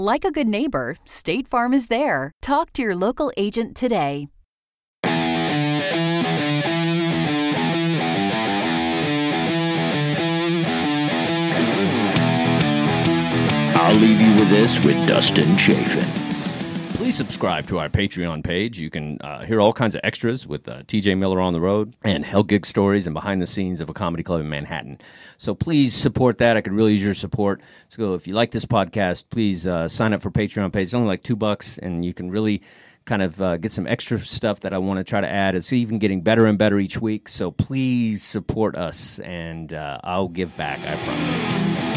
[0.00, 2.30] Like a good neighbor, State Farm is there.
[2.40, 4.28] Talk to your local agent today.
[13.74, 16.27] I'll leave you with this with Dustin Chafin.
[16.98, 18.80] Please subscribe to our Patreon page.
[18.80, 21.94] You can uh, hear all kinds of extras with uh, TJ Miller on the road
[22.02, 25.00] and Hell Gig stories and behind the scenes of a comedy club in Manhattan.
[25.38, 26.56] So please support that.
[26.56, 27.60] I could really use your support.
[27.88, 30.86] So if you like this podcast, please uh, sign up for Patreon page.
[30.86, 32.62] It's only like two bucks, and you can really
[33.04, 35.54] kind of uh, get some extra stuff that I want to try to add.
[35.54, 37.28] It's even getting better and better each week.
[37.28, 40.80] So please support us, and uh, I'll give back.
[40.80, 41.87] I promise.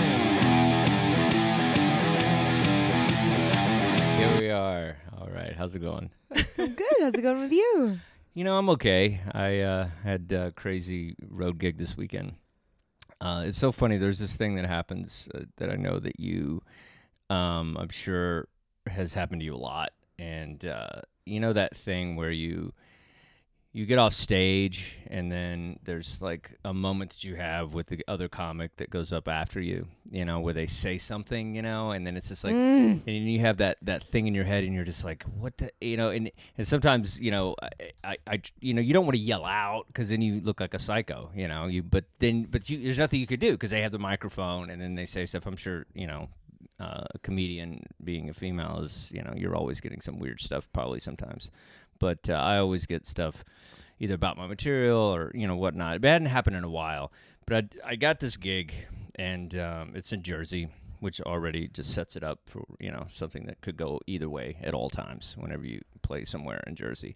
[4.52, 4.98] Are.
[5.18, 6.12] All right, how's it going?
[6.32, 6.98] I'm good.
[7.00, 8.00] How's it going with you?
[8.34, 9.20] You know, I'm okay.
[9.34, 12.36] I uh, had a crazy road gig this weekend.
[13.20, 13.98] Uh, it's so funny.
[13.98, 16.62] There's this thing that happens uh, that I know that you,
[17.30, 18.48] um, I'm sure,
[18.88, 19.92] has happened to you a lot.
[20.18, 22.72] And uh, you know that thing where you
[23.74, 28.04] you get off stage and then there's like a moment that you have with the
[28.08, 31.92] other comic that goes up after you you know where they say something you know
[31.92, 33.02] and then it's just like Mm.
[33.08, 35.72] and you have that that thing in your head and you're just like what the
[35.80, 37.70] you know and and sometimes you know i
[38.04, 40.74] i, I you know you don't want to yell out because then you look like
[40.74, 43.70] a psycho you know you but then but you there's nothing you could do because
[43.72, 46.28] they have the microphone and then they say stuff i'm sure you know
[46.80, 50.68] uh, a comedian being a female is you know you're always getting some weird stuff
[50.74, 51.52] probably sometimes
[52.02, 53.46] but uh, i always get stuff
[54.00, 55.96] either about my material or you know whatnot.
[55.98, 57.12] It hadn't happened in a while
[57.46, 57.54] but
[57.86, 58.74] i, I got this gig
[59.16, 60.68] and um, it's in jersey
[61.00, 64.58] which already just sets it up for you know something that could go either way
[64.62, 67.16] at all times whenever you play somewhere in jersey.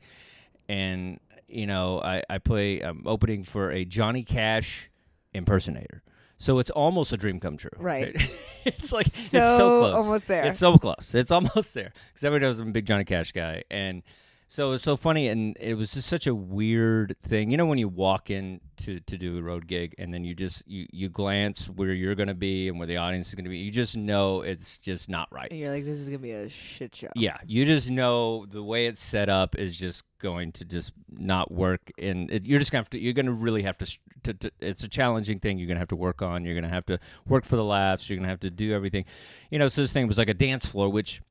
[0.70, 4.90] And you know i, I play i'm opening for a johnny cash
[5.34, 6.02] impersonator.
[6.38, 7.78] So it's almost a dream come true.
[7.78, 8.14] Right.
[8.66, 9.96] it's like it's So so close.
[10.06, 10.46] almost there.
[10.46, 11.16] it's so close.
[11.16, 11.94] It's almost there.
[12.10, 13.64] Because everybody knows i'm a big johnny cash guy.
[13.72, 14.04] And
[14.48, 17.78] so it's so funny and it was just such a weird thing you know when
[17.78, 21.10] you walk in to, to do a road gig and then you just you, you
[21.10, 23.72] glance where you're going to be and where the audience is going to be you
[23.72, 26.96] just know it's just not right And you're like, this is gonna be a shit
[26.96, 27.10] show.
[27.16, 31.52] yeah, you just know the way it's set up is just going to just not
[31.52, 33.00] work, and it, you're just gonna have to.
[33.00, 34.52] You're gonna really have to, to, to.
[34.60, 35.60] It's a challenging thing.
[35.60, 36.46] You're gonna have to work on.
[36.46, 38.10] You're gonna have to work for the laughs.
[38.10, 39.06] You're gonna have to do everything.
[39.52, 41.22] You know, so this thing was like a dance floor, which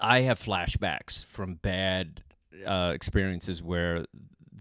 [0.00, 2.22] I have flashbacks from bad
[2.66, 4.04] uh, experiences where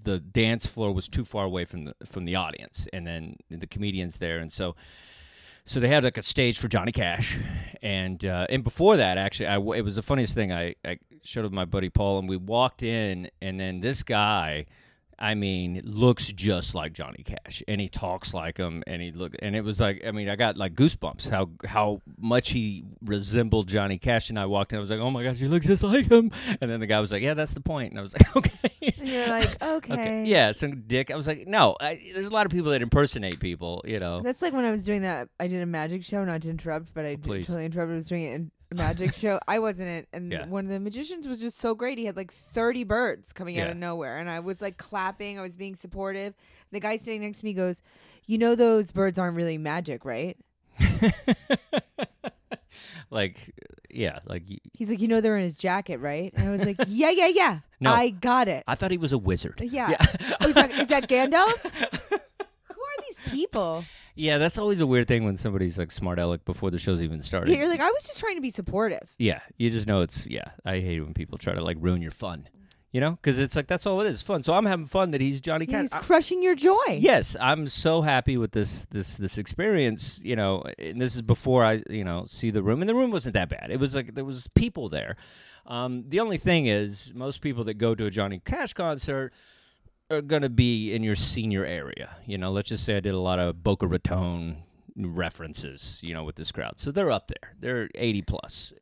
[0.03, 3.67] the dance floor was too far away from the from the audience, and then the
[3.67, 4.75] comedians there, and so
[5.65, 7.37] so they had like a stage for Johnny Cash,
[7.81, 10.51] and uh, and before that, actually, I, it was the funniest thing.
[10.51, 14.65] I, I showed with my buddy Paul, and we walked in, and then this guy,
[15.19, 19.33] I mean, looks just like Johnny Cash, and he talks like him, and he look,
[19.39, 23.67] and it was like, I mean, I got like goosebumps how how much he resembled
[23.67, 25.83] Johnny Cash, and I walked in, I was like, oh my gosh, you look just
[25.83, 26.31] like him,
[26.61, 28.93] and then the guy was like, yeah, that's the point, and I was like, okay.
[28.97, 30.23] And you're like, okay.
[30.25, 31.11] Yeah, some dick.
[31.11, 31.75] I was like, no.
[31.79, 34.21] I, there's a lot of people that impersonate people, you know.
[34.21, 35.29] That's like when I was doing that.
[35.39, 37.47] I did a magic show, not to interrupt, but I oh, did Please.
[37.47, 37.93] totally interrupted.
[37.93, 39.39] I was doing it in a magic show.
[39.47, 40.45] I wasn't it, and Yeah.
[40.47, 41.97] one of the magicians was just so great.
[41.97, 45.39] He had like 30 birds coming out of nowhere, and I was like clapping.
[45.39, 46.33] I was being supportive.
[46.71, 47.81] The guy sitting next to me goes,
[48.25, 50.37] "You know those birds aren't really magic, right?"
[53.09, 53.51] like,
[53.89, 56.65] yeah, like y- He's like, "You know they're in his jacket, right?" And I was
[56.65, 57.59] like, "Yeah, yeah, yeah.
[57.79, 57.91] No.
[57.93, 59.59] I got it." I thought he was a wizard.
[59.61, 59.89] Yeah.
[59.97, 61.61] that is that Gandalf?
[62.09, 63.83] Who are these people?
[64.15, 67.21] Yeah, that's always a weird thing when somebody's like smart aleck before the show's even
[67.21, 67.51] started.
[67.51, 69.13] Yeah, you're like, I was just trying to be supportive.
[69.17, 70.45] yeah, you just know it's yeah.
[70.65, 72.47] I hate when people try to like ruin your fun,
[72.91, 74.43] you know, because it's like that's all it is, fun.
[74.43, 75.81] So I'm having fun that he's Johnny Cash.
[75.81, 76.77] He's I- crushing your joy.
[76.89, 80.19] yes, I'm so happy with this this this experience.
[80.23, 83.09] You know, and this is before I you know see the room, and the room
[83.09, 83.71] wasn't that bad.
[83.71, 85.15] It was like there was people there.
[85.65, 89.33] Um, the only thing is, most people that go to a Johnny Cash concert
[90.09, 92.17] are going to be in your senior area.
[92.25, 94.63] You know, let's just say I did a lot of Boca Raton
[94.95, 96.79] references, you know, with this crowd.
[96.79, 97.55] So they're up there.
[97.59, 98.73] They're 80 plus.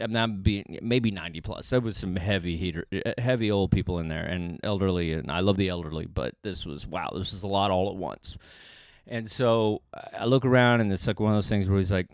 [0.00, 1.70] I'm not being maybe 90 plus.
[1.70, 5.40] There was some heavy heater, uh, heavy old people in there and elderly, and I
[5.40, 8.36] love the elderly, but this was wow, this was a lot all at once.
[9.06, 9.80] And so
[10.12, 12.08] I look around, and it's like one of those things where he's like,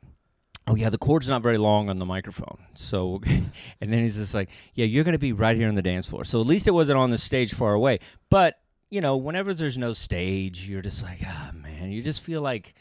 [0.66, 2.58] oh yeah, the cord's not very long on the microphone.
[2.75, 3.20] So,
[3.81, 6.25] and then he's just like, yeah, you're gonna be right here on the dance floor.
[6.25, 8.00] So at least it wasn't on the stage far away.
[8.31, 12.43] But you know, whenever there's no stage, you're just like, ah, man, you just feel
[12.43, 12.75] like.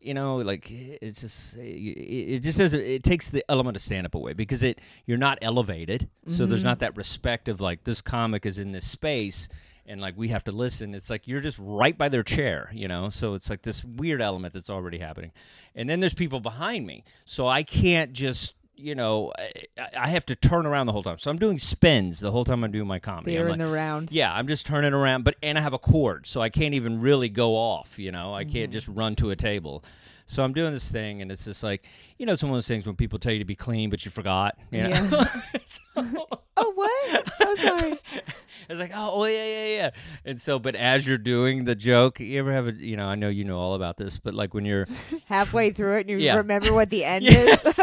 [0.00, 2.78] You know, like eh, it's just eh, it, it just doesn't.
[2.78, 6.60] It takes the element of stand up away because it you're not elevated, so there's
[6.60, 6.68] mm-hmm.
[6.68, 9.48] not that respect of like this comic is in this space
[9.86, 12.88] and like we have to listen it's like you're just right by their chair you
[12.88, 13.10] know?
[13.10, 15.32] So it's like this weird element that's already happening.
[15.74, 17.04] And then there's people behind me.
[17.24, 19.52] So i can't just you know i,
[19.96, 21.18] I have to turn around the whole time.
[21.18, 23.36] So i'm doing spins the whole time i'm doing my comedy.
[23.36, 24.10] In like, the round.
[24.10, 27.00] yeah i'm just turning around but and i have a cord so i can't even
[27.00, 28.34] really go off you know?
[28.34, 28.72] I can't mm-hmm.
[28.72, 29.84] just run to a table.
[30.26, 31.84] So i'm doing this thing and it's just like
[32.18, 34.04] you know it's one of those things when people tell you to be clean but
[34.04, 34.88] you forgot you know?
[34.88, 35.40] Yeah.
[35.66, 35.80] So-
[36.56, 37.32] Oh what?
[37.36, 37.98] So sorry.
[38.68, 39.90] it's like, oh, oh, yeah, yeah, yeah.
[40.24, 43.14] And so, but as you're doing the joke, you ever have a, you know, I
[43.14, 44.86] know you know all about this, but like when you're,
[45.26, 46.36] Halfway through it, and you Yeah.
[46.36, 47.66] remember what the end Yes.
[47.66, 47.76] is.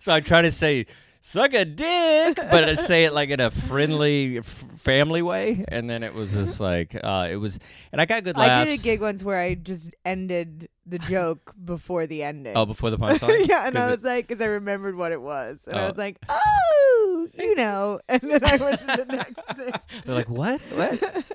[0.00, 0.86] so I try to say,
[1.24, 5.64] suck a dick, but I say it like in a friendly f- family way.
[5.68, 7.58] And then it was just like, uh, it was,
[7.92, 8.50] and I got good laughs.
[8.50, 12.54] I did a gig once where I just ended the joke before the ending.
[12.56, 13.46] Oh, before the punchline?
[13.48, 15.88] yeah, and I it- was like, because I remembered what it was, and I Oh.
[15.88, 19.72] was like, oh, you know, and then I went to the next thing.
[20.04, 20.60] They're like, what?
[20.72, 21.32] What?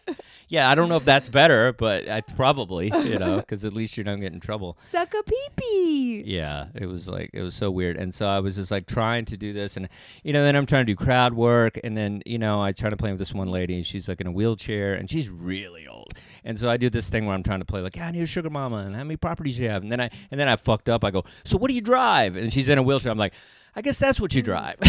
[0.48, 3.98] Yeah, I don't know if that's better, but I probably, you know, because at least
[3.98, 4.78] you don't get in trouble.
[4.92, 6.24] Suck a pee pee.
[6.26, 9.26] Yeah, it was like it was so weird, and so I was just like trying
[9.26, 9.90] to do this, and
[10.24, 12.90] you know, then I'm trying to do crowd work, and then you know, I try
[12.90, 15.88] to play with this one lady, and she's like in a wheelchair, and she's really
[15.88, 16.14] old,
[16.44, 18.22] and so I do this thing where I'm trying to play like, yeah, I need
[18.22, 20.48] a sugar mama, and how many properties do you have, and then I and then
[20.48, 21.04] I fucked up.
[21.04, 22.36] I go, so what do you drive?
[22.36, 23.12] And she's in a wheelchair.
[23.12, 23.34] I'm like.
[23.78, 24.78] I guess that's what you drive.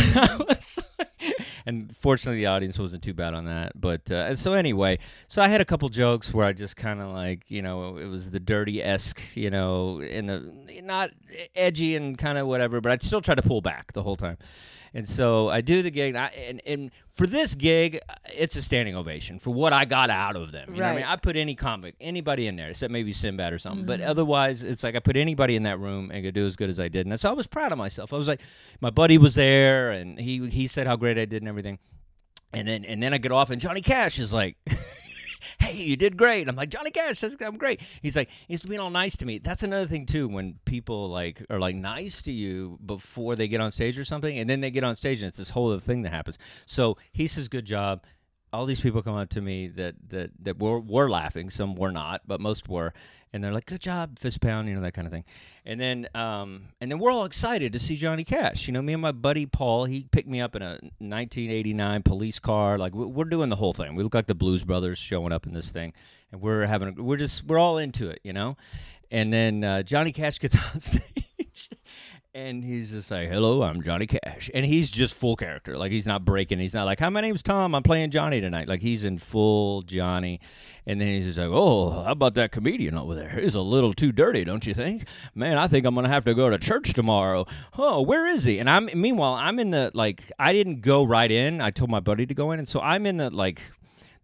[1.67, 3.79] and fortunately, the audience wasn't too bad on that.
[3.79, 4.99] But uh, so anyway,
[5.29, 8.07] so I had a couple jokes where I just kind of like, you know, it
[8.07, 11.11] was the dirty esque, you know, in the not
[11.55, 14.39] edgy and kind of whatever, but I'd still try to pull back the whole time.
[14.95, 18.63] And so I do the gig, and, I, and, and for this gig, it's a
[18.63, 20.75] standing ovation for what I got out of them.
[20.75, 21.05] You know what I mean?
[21.05, 23.87] I put any comic, anybody in there, except maybe Sinbad or something.
[23.87, 24.11] But mm-hmm.
[24.11, 26.81] otherwise, it's like I put anybody in that room and could do as good as
[26.81, 27.07] I did.
[27.07, 28.13] And so I was proud of myself.
[28.13, 28.41] I was like,
[28.81, 31.79] my buddy was there, and he he said how great I did and everything.
[32.53, 34.57] And then and then I get off, and Johnny Cash is like.
[35.59, 36.49] Hey, you did great.
[36.49, 37.23] I'm like Johnny Cash.
[37.23, 37.81] I'm great.
[38.03, 39.39] He's like he's being all nice to me.
[39.39, 40.29] That's another thing too.
[40.29, 44.39] When people like are like nice to you before they get on stage or something,
[44.39, 46.39] and then they get on stage and it's this whole other thing that happens.
[46.67, 48.05] So he says, "Good job."
[48.53, 51.51] all these people come up to me that that that were were laughing.
[51.51, 52.93] Some were not, but most were,
[53.33, 55.25] and they're like, "Good job, fist pound," you know that kind of thing.
[55.65, 58.67] And then um and then we're all excited to see Johnny Cash.
[58.67, 62.39] You know, me and my buddy Paul, he picked me up in a 1989 police
[62.39, 62.79] car.
[62.79, 63.95] Like we- we're doing the whole thing.
[63.95, 65.93] We look like the Blues Brothers showing up in this thing,
[66.33, 68.57] and we're having a, we're just we're all into it, you know.
[69.11, 71.03] And then uh, Johnny Cash gets on stage.
[72.39, 75.77] And he's just like, "Hello, I'm Johnny Cash," and he's just full character.
[75.77, 76.61] Like he's not breaking.
[76.61, 77.75] He's not like, "Hi, my name's Tom.
[77.75, 80.39] I'm playing Johnny tonight." Like he's in full Johnny.
[80.87, 83.41] And then he's just like, "Oh, how about that comedian over there?
[83.41, 85.07] He's a little too dirty, don't you think?
[85.35, 87.45] Man, I think I'm gonna have to go to church tomorrow.
[87.77, 91.33] Oh, where is he?" And I'm meanwhile, I'm in the like, I didn't go right
[91.33, 91.61] in.
[91.61, 93.61] I told my buddy to go in, and so I'm in the like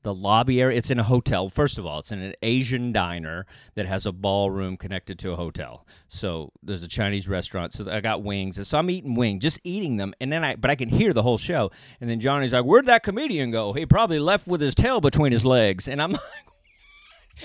[0.04, 0.78] the lobby area.
[0.78, 1.48] It's in a hotel.
[1.48, 5.36] First of all, it's in an Asian diner that has a ballroom connected to a
[5.36, 5.84] hotel.
[6.06, 7.72] So there's a Chinese restaurant.
[7.72, 8.56] So I got wings.
[8.56, 10.14] And so I'm eating wings, just eating them.
[10.20, 11.72] And then I, but I can hear the whole show.
[12.00, 13.72] And then Johnny's like, "Where'd that comedian go?
[13.72, 16.20] He probably left with his tail between his legs." And I'm like.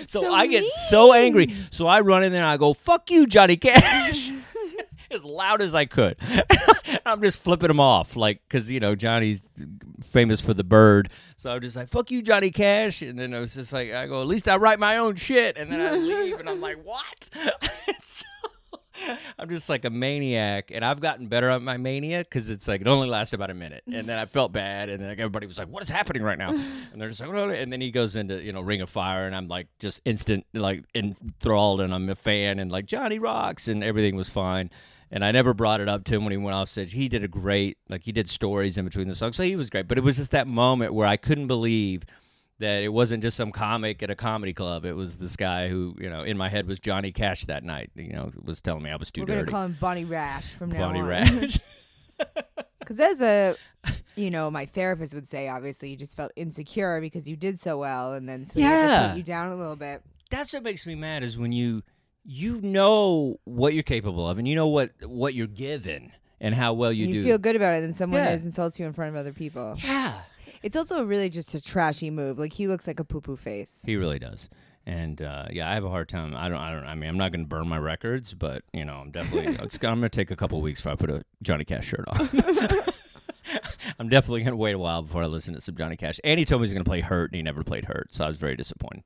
[0.05, 1.51] So, so I get so angry.
[1.71, 4.31] So I run in there and I go, "Fuck you, Johnny Cash."
[5.11, 6.17] as loud as I could.
[7.05, 9.47] I'm just flipping him off, like, because, you know, Johnny's
[10.03, 11.09] famous for the bird.
[11.37, 13.01] So I'm just like, fuck you, Johnny Cash.
[13.01, 15.57] And then I was just like, I go, at least I write my own shit.
[15.57, 17.29] And then I leave, and I'm like, what?
[18.01, 18.25] so,
[19.37, 20.71] I'm just like a maniac.
[20.73, 23.53] And I've gotten better at my mania because it's like, it only lasts about a
[23.53, 23.83] minute.
[23.87, 24.89] And then I felt bad.
[24.89, 26.49] And then everybody was like, what is happening right now?
[26.49, 29.25] And they're just like, "Oh," and then he goes into, you know, Ring of Fire.
[29.25, 31.81] And I'm like, just instant, like, enthralled.
[31.81, 32.59] And I'm a fan.
[32.59, 33.67] And like, Johnny rocks.
[33.67, 34.69] And everything was fine
[35.11, 36.93] and I never brought it up to him when he went off stage.
[36.93, 39.69] He did a great, like he did stories in between the songs, so he was
[39.69, 39.87] great.
[39.87, 42.03] But it was just that moment where I couldn't believe
[42.59, 44.83] that it wasn't just some comic at a comedy club.
[44.83, 47.89] It was this guy who, you know, in my head was Johnny Cash that night.
[47.95, 49.51] You know, was telling me I was too We're gonna dirty.
[49.51, 51.07] call him Bonnie Rash from now Bonnie on.
[51.07, 51.59] Rash.
[52.79, 53.55] Because as a,
[54.15, 57.77] you know, my therapist would say, obviously you just felt insecure because you did so
[57.77, 59.07] well, and then so we had to Yeah.
[59.09, 60.01] put you down a little bit.
[60.31, 61.83] That's what makes me mad is when you
[62.25, 66.11] you know what you're capable of and you know what what you're given
[66.41, 67.23] and how well you you do.
[67.23, 68.33] feel good about it, and someone Yeah.
[68.33, 69.75] insults you in front of other people.
[69.79, 70.21] yeah.
[70.61, 72.37] It's also really just a trashy move.
[72.37, 73.83] Like he looks like a poo poo face.
[73.85, 74.49] He really does.
[74.85, 76.35] And uh, yeah, I have a hard time.
[76.35, 76.57] I don't.
[76.57, 76.83] I don't.
[76.83, 79.55] I mean, I'm not going to burn my records, but you know, I'm definitely.
[79.63, 82.05] it's, I'm going to take a couple weeks before I put a Johnny Cash shirt
[82.07, 82.29] on.
[83.99, 86.19] I'm definitely going to wait a while before I listen to some Johnny Cash.
[86.23, 88.23] And he told me he's going to play Hurt, and he never played Hurt, so
[88.25, 89.03] I was very disappointed.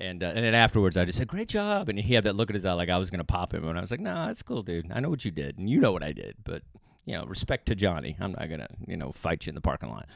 [0.00, 2.50] And uh, and then afterwards, I just said, "Great job!" And he had that look
[2.50, 3.66] in his eye, like I was going to pop him.
[3.66, 4.90] And I was like, "No, nah, it's cool, dude.
[4.92, 6.62] I know what you did, and you know what I did, but."
[7.04, 8.18] You know, respect to Johnny.
[8.20, 10.06] I'm not gonna, you know, fight you in the parking lot.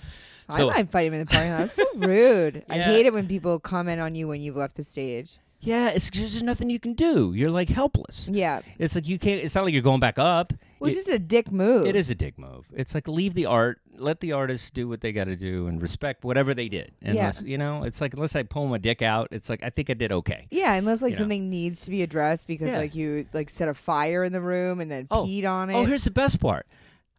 [0.55, 1.59] So I might fight him in the parking lot.
[1.61, 2.67] That's so rude.
[2.69, 5.39] I hate it when people comment on you when you've left the stage.
[5.63, 7.33] Yeah, it's just there's nothing you can do.
[7.35, 8.29] You're like helpless.
[8.31, 8.61] Yeah.
[8.79, 9.41] It's like you can't.
[9.43, 10.53] It's not like you're going back up.
[10.81, 11.87] Well, You- it's just a dick move.
[11.87, 12.67] It is a dick move.
[12.75, 15.81] It's like leave the art, let the artists do what they got to do, and
[15.81, 16.93] respect whatever they did.
[17.03, 19.89] Unless you know, it's like unless I pull my dick out, it's like I think
[19.89, 20.49] I did okay.
[20.51, 21.23] Yeah, unless like You know.
[21.23, 22.79] something needs to be addressed because Yeah.
[22.79, 25.25] like you like set a fire in the room and then Oh.
[25.25, 25.83] peed on oh, it.
[25.83, 26.67] Oh, here's the best part.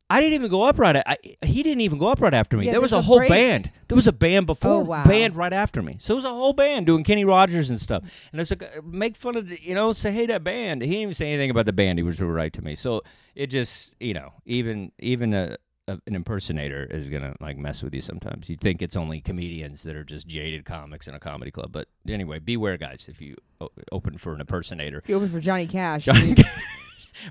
[0.09, 0.97] I didn't even go up right.
[0.97, 2.65] I, he didn't even go up right after me.
[2.65, 3.29] Yeah, there was a a whole break.
[3.29, 3.71] band.
[3.87, 5.05] There was a band before, Oh, wow.
[5.05, 5.97] band right after me.
[5.99, 8.03] So it was a whole band doing Kenny Rogers and stuff.
[8.31, 10.81] And it's like uh, make fun of, the, you know, say hey that band.
[10.81, 11.97] He didn't even say anything about the band.
[11.99, 12.75] He was right to me.
[12.75, 13.01] So
[13.33, 15.57] it just, you know, even even a,
[15.87, 18.49] a an impersonator is gonna like mess with you sometimes.
[18.49, 21.87] You think it's only comedians that are just jaded comics in a comedy club, but
[22.07, 23.07] anyway, beware, guys.
[23.09, 26.35] If you o- open for an impersonator, if you open for Johnny Cash, Johnny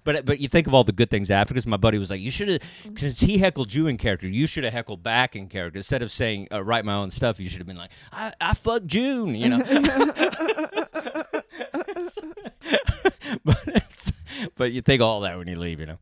[0.04, 2.20] but but you think of all the good things after because my buddy was like,
[2.20, 5.48] you should have because he heckled you in character, you should have heckled back in
[5.48, 7.40] character instead of saying uh, write my own stuff.
[7.40, 9.62] You should have been like, I I fuck June, you know.
[13.44, 14.12] but
[14.56, 15.98] but you think all that when you leave, you know.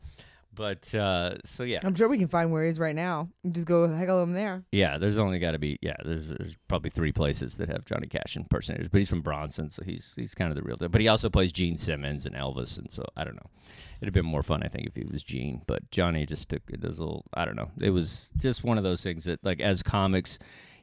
[0.55, 3.29] But uh, so yeah, I'm sure we can find where he is right now.
[3.45, 4.65] You just go heckle him there.
[4.73, 4.99] yeah.
[4.99, 5.97] There's only got to be yeah.
[6.05, 9.83] There's there's probably three places that have Johnny Cash impersonators, but he's from Branson, so
[9.85, 10.89] he's he's kind of the real deal.
[10.89, 13.51] But he also plays Gene Simmons and Elvis, and so I don't know.
[13.97, 15.63] It'd have been more fun, I think, if he was Gene.
[15.67, 17.25] But Johnny just took it as a little.
[17.35, 17.71] I don't know.
[17.81, 20.39] It was just one of those things that, like, as comics.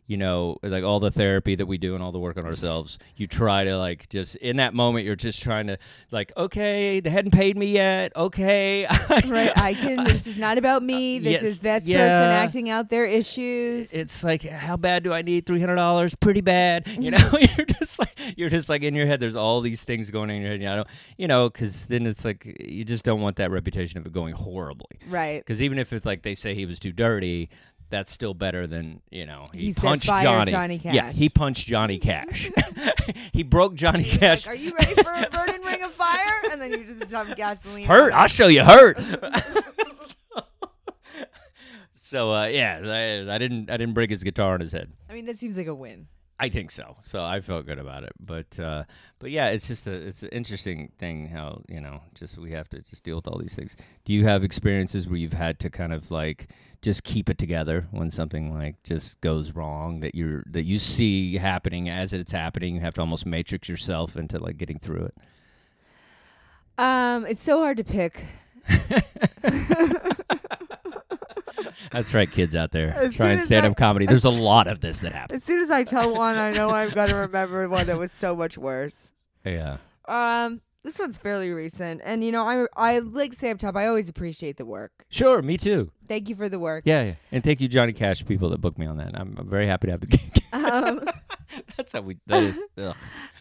[0.08, 2.98] You know, like all the therapy that we do and all the work on ourselves,
[3.18, 5.78] you try to like just in that moment, you're just trying to
[6.12, 8.14] like, okay, they hadn't paid me yet.
[8.16, 9.52] Okay, Right.
[9.58, 10.06] I can.
[10.06, 11.18] This is not about me.
[11.18, 11.98] Uh, this Yes, is this yeah.
[12.08, 13.92] person acting out their issues.
[13.94, 16.16] it's like how bad do I need three hundred dollars?
[16.16, 17.30] Pretty bad, you know.
[17.58, 19.20] you're just like you're just like in your head.
[19.20, 20.62] There's all these things going in your head.
[20.62, 20.86] You know,
[21.18, 24.34] you know, because then it's like you just don't want that reputation of it going
[24.36, 25.00] horribly.
[25.10, 25.40] right.
[25.40, 27.50] Because even if it's like they say he was too dirty,
[27.90, 30.52] that's still better than you know he, He said, punched "Fire Johnny.
[30.52, 32.52] Johnny Yeah, he punched Johnny Cash.
[33.34, 34.46] he broke Johnny Cash.
[34.46, 36.42] Like, are you ready for a burning ring of fire?
[36.52, 37.86] And then you just dump gasoline.
[37.86, 38.14] hurt.
[38.14, 39.00] I'll show you hurt.
[39.96, 40.42] so,
[41.96, 43.70] so, uh, yeah, I, I didn't.
[43.70, 44.92] I didn't break his guitar on his head.
[45.10, 46.08] I mean, that seems like a win.
[46.40, 46.98] I think so.
[47.02, 48.14] So I felt good about it.
[48.20, 48.84] But uh,
[49.20, 52.70] but yeah, it's just a it's an interesting thing how you know just we have
[52.70, 53.76] to just deal with all these things.
[54.06, 56.50] Do you have experiences where you've had to kind of like
[56.84, 61.38] just keep it together when something like just goes wrong that you're that you see
[61.38, 62.76] happening as it's happening?
[62.76, 65.16] You have to almost matrix yourself into like getting through it.
[66.78, 68.24] Um, it's so hard to pick.
[71.92, 74.06] That's right, kids out there As trying stand up comedy.
[74.06, 75.42] There's a lot of this that happens.
[75.42, 78.36] As soon as I tell one, I know I'm gonna remember one that was so
[78.36, 79.12] much worse.
[79.46, 79.78] Yeah.
[80.08, 83.88] Um, this one's fairly recent, and you know, I I like to up top, I
[83.88, 85.06] always appreciate the work.
[85.10, 85.92] Sure, me too.
[86.08, 86.84] Thank you for the work.
[86.86, 87.14] Yeah, yeah.
[87.32, 89.12] And thank you, Johnny Cash, people that booked me on that.
[89.14, 90.44] I'm, I'm very happy to have the gig.
[90.54, 91.10] Um,
[91.78, 92.18] That's how we.
[92.28, 92.62] That is.
[92.78, 92.96] Ugh.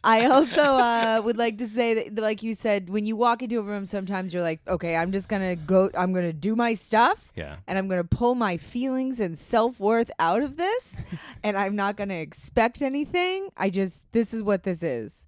[0.05, 3.59] I also uh, would like to say that, like you said, when you walk into
[3.59, 7.33] a room, sometimes you're like, okay, I'm just gonna go, I'm gonna do my stuff,
[7.35, 7.57] Yeah.
[7.67, 11.03] and I'm gonna pull my feelings and self worth out of this,
[11.43, 13.49] and I'm not gonna expect anything.
[13.57, 15.27] I just, this is what this is.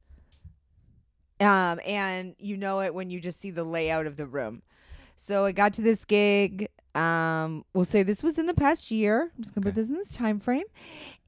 [1.40, 4.62] Um, and you know it when you just see the layout of the room.
[5.20, 6.68] So I got to this gig.
[6.94, 9.32] Um, we'll say this was in the past year.
[9.36, 10.64] I'm just gonna put this in this time frame,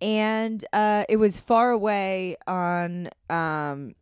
[0.01, 3.95] and uh, it was far away on um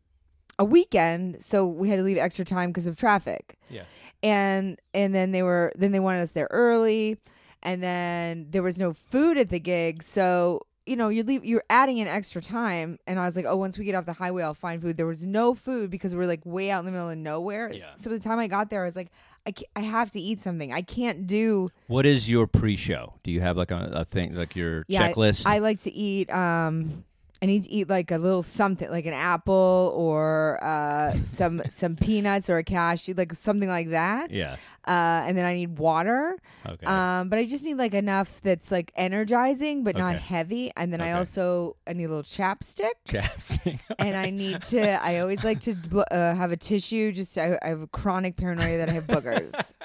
[0.58, 3.58] a weekend, so we had to leave extra time because of traffic.
[3.70, 3.82] Yeah.
[4.22, 7.16] And and then they were then they wanted us there early,
[7.62, 11.64] and then there was no food at the gig, so you know you leave you're
[11.70, 12.98] adding in extra time.
[13.06, 14.96] And I was like, oh, once we get off the highway, I'll find food.
[14.96, 17.72] There was no food because we are like way out in the middle of nowhere.
[17.72, 17.90] Yeah.
[17.96, 19.10] So by the time I got there, I was like,
[19.48, 20.72] I I have to eat something.
[20.72, 21.70] I can't do.
[21.86, 23.14] What is your pre-show?
[23.22, 25.46] Do you have like a, a thing, like your Yeah, I- checklist?
[25.46, 26.30] I like to eat.
[26.30, 27.04] Um,
[27.40, 31.94] I need to eat like a little something, like an apple or uh, some some
[31.94, 34.30] peanuts or a cashew, like something like that.
[34.30, 34.56] yeah.
[34.86, 36.36] Uh, and then I need water.
[36.66, 36.86] Okay.
[36.86, 40.24] Um, but I just need like enough that's like energizing but not Okay.
[40.24, 40.72] heavy.
[40.76, 41.18] And then I Okay.
[41.18, 42.92] also I need a little chapstick.
[43.06, 43.80] Chapstick.
[43.98, 44.80] and I need to.
[45.04, 47.12] I always like to bl- uh, have a tissue.
[47.12, 49.74] Just I, I have a chronic paranoia that I have boogers.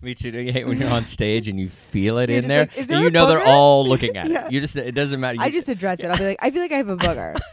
[0.02, 0.30] Me too.
[0.30, 2.96] You hate when you're on stage and you feel it You're in there, like, there
[2.96, 4.46] and you know they're all looking at Yeah.
[4.46, 4.52] it.
[4.52, 5.36] You just it doesn't matter.
[5.36, 6.06] You, I just address it.
[6.06, 7.38] I'll be like, I feel like I have a booger.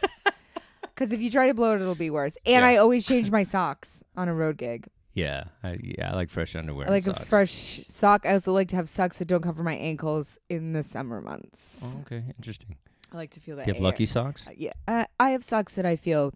[0.94, 2.36] Because if you try to blow it, it'll be worse.
[2.44, 2.66] And Yeah.
[2.66, 4.88] I always change my socks on a road gig.
[5.14, 6.88] Yeah, I, yeah, I like fresh underwear.
[6.88, 8.26] I like a fresh sock.
[8.26, 11.82] I also like to have socks that don't cover my ankles in the summer months.
[11.84, 12.74] Oh, okay, interesting.
[13.12, 13.68] I like to feel that.
[13.68, 13.84] You have air.
[13.84, 14.48] lucky socks.
[14.48, 16.32] Uh, Yeah, uh, I have socks that I feel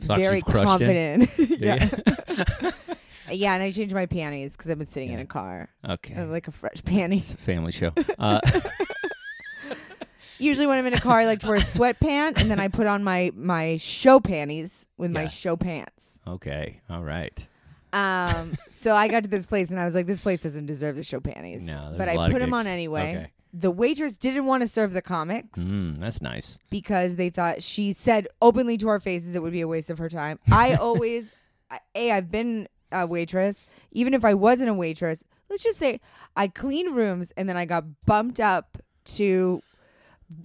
[0.00, 1.38] Socks very confident.
[1.38, 1.48] in.
[1.60, 1.88] yeah.
[3.32, 5.68] Yeah, and I changed my panties because I've been sitting in a car.
[5.88, 7.32] okay, I like a fresh panties.
[7.32, 7.92] it's a family show.
[8.18, 8.40] Uh,
[10.38, 12.68] Usually when I'm in a car, I like to wear a sweatpant, and then I
[12.68, 15.28] put on my my show panties with my Yeah.
[15.28, 16.18] show pants.
[16.26, 17.46] okay, all right.
[17.92, 20.96] Um, so I got to this place and I was like, this place doesn't deserve
[20.96, 21.66] the show panties.
[21.66, 22.70] No, there's but a I lot of put them on gigs.
[22.72, 23.16] anyway.
[23.16, 23.30] Okay.
[23.52, 26.58] The waitress didn't want to serve the comics Mm, that's nice.
[26.70, 29.98] because they thought she said openly to our faces it would be a waste of
[29.98, 30.38] her time.
[30.52, 31.32] I always,
[31.68, 33.66] I- a, I've been a waitress.
[33.92, 36.00] Even if I wasn't a waitress, let's just say
[36.36, 38.78] I cleaned rooms and then I got bumped up
[39.16, 39.62] to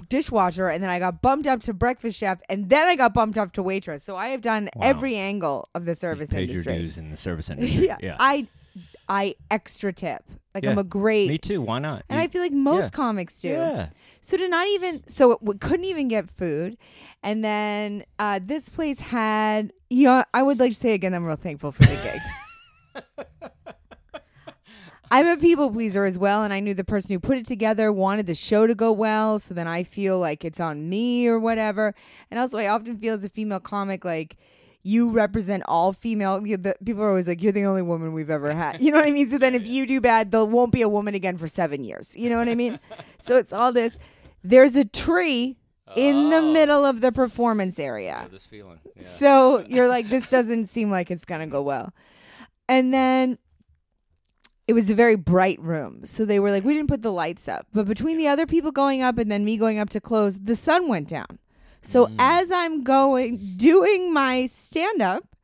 [0.10, 3.38] dishwasher and then I got bumped up to breakfast chef and then I got bumped
[3.38, 4.04] up to waitress.
[4.04, 4.82] So I have done Wow.
[4.88, 6.74] every angle of the service You've paid industry.
[6.74, 7.86] your dues in the service industry.
[7.88, 8.18] yeah, yeah.
[8.20, 8.48] I
[9.08, 10.24] I extra tip.
[10.54, 11.62] Like I'm a great Me too.
[11.62, 12.04] Why not?
[12.10, 12.90] and You- I feel like most yeah.
[12.90, 13.50] comics do.
[13.50, 13.90] Yeah.
[14.22, 16.78] So to not even so it, we couldn't even get food,
[17.22, 20.24] and then uh, this place had yeah.
[20.34, 22.20] I would like to say again, I'm real thankful for the
[22.96, 23.06] gig.
[25.12, 27.92] I'm a people pleaser as well, and I knew the person who put it together
[27.92, 29.38] wanted the show to go well.
[29.38, 31.94] So then I feel like it's on me or whatever.
[32.32, 34.36] And also, I often feel as a female comic like
[34.86, 36.46] you represent all female.
[36.46, 38.98] You, the, people are always like, "You're the only woman we've ever had." You know
[39.00, 39.28] what I mean?
[39.28, 42.16] So then, if you do bad, there won't be a woman again for seven years.
[42.16, 42.80] You know what I mean?
[43.20, 43.98] so it's all this.
[44.44, 45.58] There's a tree
[45.96, 46.54] in the Oh.
[46.54, 48.20] middle of the performance area.
[48.22, 48.80] Yeah, this feeling.
[48.96, 49.04] Yeah.
[49.04, 51.92] So you're like, this doesn't seem like it's gonna go well.
[52.70, 53.38] And then
[54.68, 56.06] it was a very bright room.
[56.06, 57.68] So they were like, we didn't put the lights up.
[57.74, 60.56] But between the other people going up and then me going up to close, the
[60.56, 61.38] sun went down.
[61.86, 62.16] So Mm.
[62.20, 65.36] as I'm going doing my stand up,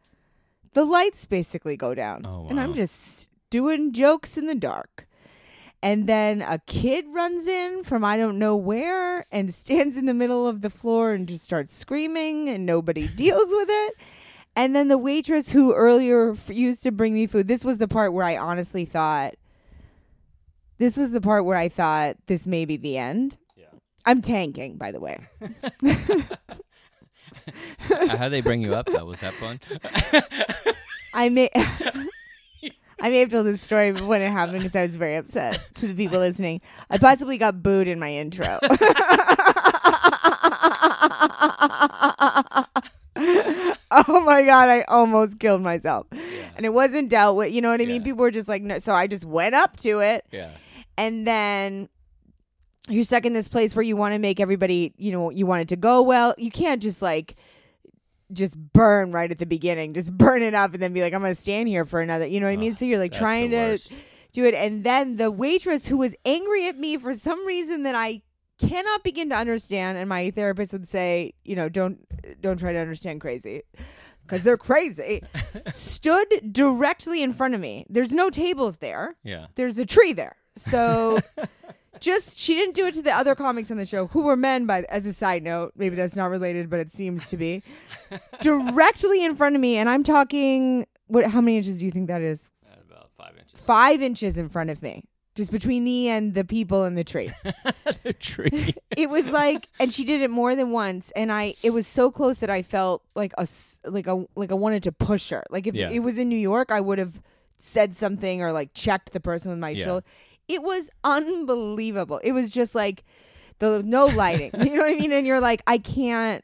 [0.74, 2.26] the lights basically go down.
[2.26, 5.08] Oh, And I'm just doing jokes in the dark.
[5.84, 10.14] And then a kid runs in from I don't know where and stands in the
[10.14, 13.94] middle of the floor and just starts screaming, and nobody deals with it.
[14.56, 18.14] And then the waitress who earlier used to bring me food, this was the part
[18.14, 19.36] where I honestly thought,
[20.78, 23.38] this was the part where I thought this may be the end.
[24.06, 24.12] Yeah.
[24.12, 25.20] I'm tanking, by the way.
[28.10, 28.86] How they bring you up?
[28.88, 29.60] That was that fun?
[31.14, 31.50] I may.
[33.04, 35.88] I may have told this story when it happened because I was very upset to
[35.88, 36.62] the people listening.
[36.92, 38.60] I possibly got booed in my intro.
[43.16, 46.08] oh my god, I almost killed myself.
[46.56, 48.04] And it wasn't dealt with, you know what I mean?
[48.04, 48.80] People were just like, no.
[48.80, 50.52] So I just went up to it Yeah.
[50.98, 51.90] and then
[52.90, 55.62] you're stuck in this place where you want to make everybody, you know, you want
[55.62, 56.34] it to go well.
[56.38, 57.36] You can't just like
[58.34, 61.22] just burn right at the beginning, just burn it up and then be like, I'm
[61.22, 62.26] gonna stand here for another.
[62.26, 62.76] You know what I mean?
[62.76, 63.78] So you're like trying to
[64.32, 67.96] do it, and then the waitress who was angry at me for some reason that
[67.96, 68.22] I
[68.60, 72.00] cannot begin to understand, and my therapist would say, you know, don't
[72.42, 73.64] don't try to understand crazy.
[74.24, 75.22] Because they're crazy,
[75.72, 77.86] stood directly in front of me.
[77.90, 79.48] There's no tables there Yeah.
[79.56, 80.38] there's a tree there.
[80.56, 81.20] So
[82.02, 84.66] just she didn't do it to the other comics on the show who were men
[84.66, 85.72] by as a side note.
[85.76, 87.64] Maybe that's not related, but it seems to be.
[88.42, 92.08] Directly in front of me and I'm talking what how many inches do you think
[92.08, 92.50] that is?
[92.70, 93.60] At about five inches.
[93.62, 95.04] 5 inches in front of me.
[95.36, 97.32] Just between me and the people in the tree.
[98.04, 98.74] the tree.
[98.98, 102.12] it was like and she did it more than once and i it was so
[102.12, 103.48] close that i felt like a
[103.86, 105.90] like a like i wanted to push her like if Yeah.
[105.90, 107.22] it was in new york i would have
[107.60, 109.86] said something or like checked the person with my Yeah.
[109.86, 110.06] shoulder
[110.52, 113.04] it was unbelievable it was just like
[113.60, 116.44] the no lighting you know what i mean and you're like i can't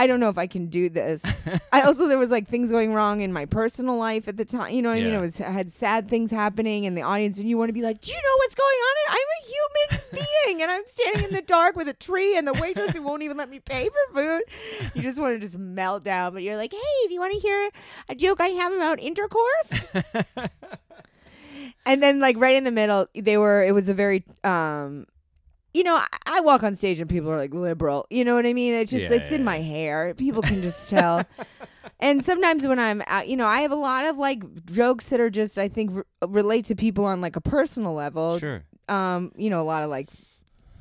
[0.00, 1.52] I don't know if I can do this.
[1.72, 4.72] I also there was like things going wrong in my personal life at the time.
[4.72, 5.14] You know what I mean?
[5.14, 7.82] It was I had sad things happening in the audience, and you want to be
[7.82, 10.02] like, "Do you know what's going on?" I'm a human
[10.46, 13.22] being, and I'm standing in the dark with a tree, and the waitress who won't
[13.22, 14.42] even let me pay for food.
[14.94, 17.40] You just want to just melt down, but you're like, "Hey, do you want to
[17.40, 17.70] hear
[18.08, 19.72] a joke I have about intercourse?"
[21.88, 23.64] and then like right in the middle, they were.
[23.64, 25.06] It was a very um
[25.74, 28.06] you know, I, I walk on stage and people are like liberal.
[28.10, 28.74] You know what I mean?
[28.74, 30.14] It's just Yeah, it's yeah, in my hair.
[30.14, 31.24] People can just tell.
[32.00, 35.20] and sometimes when I'm out, you know, I have a lot of like jokes that
[35.20, 38.38] are just I think r- relate to people on like a personal level.
[38.38, 38.62] Sure.
[38.88, 40.08] Um, you know, a lot of like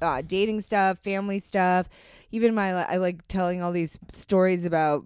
[0.01, 1.89] uh, dating stuff, family stuff.
[2.31, 5.05] Even my I like telling all these stories about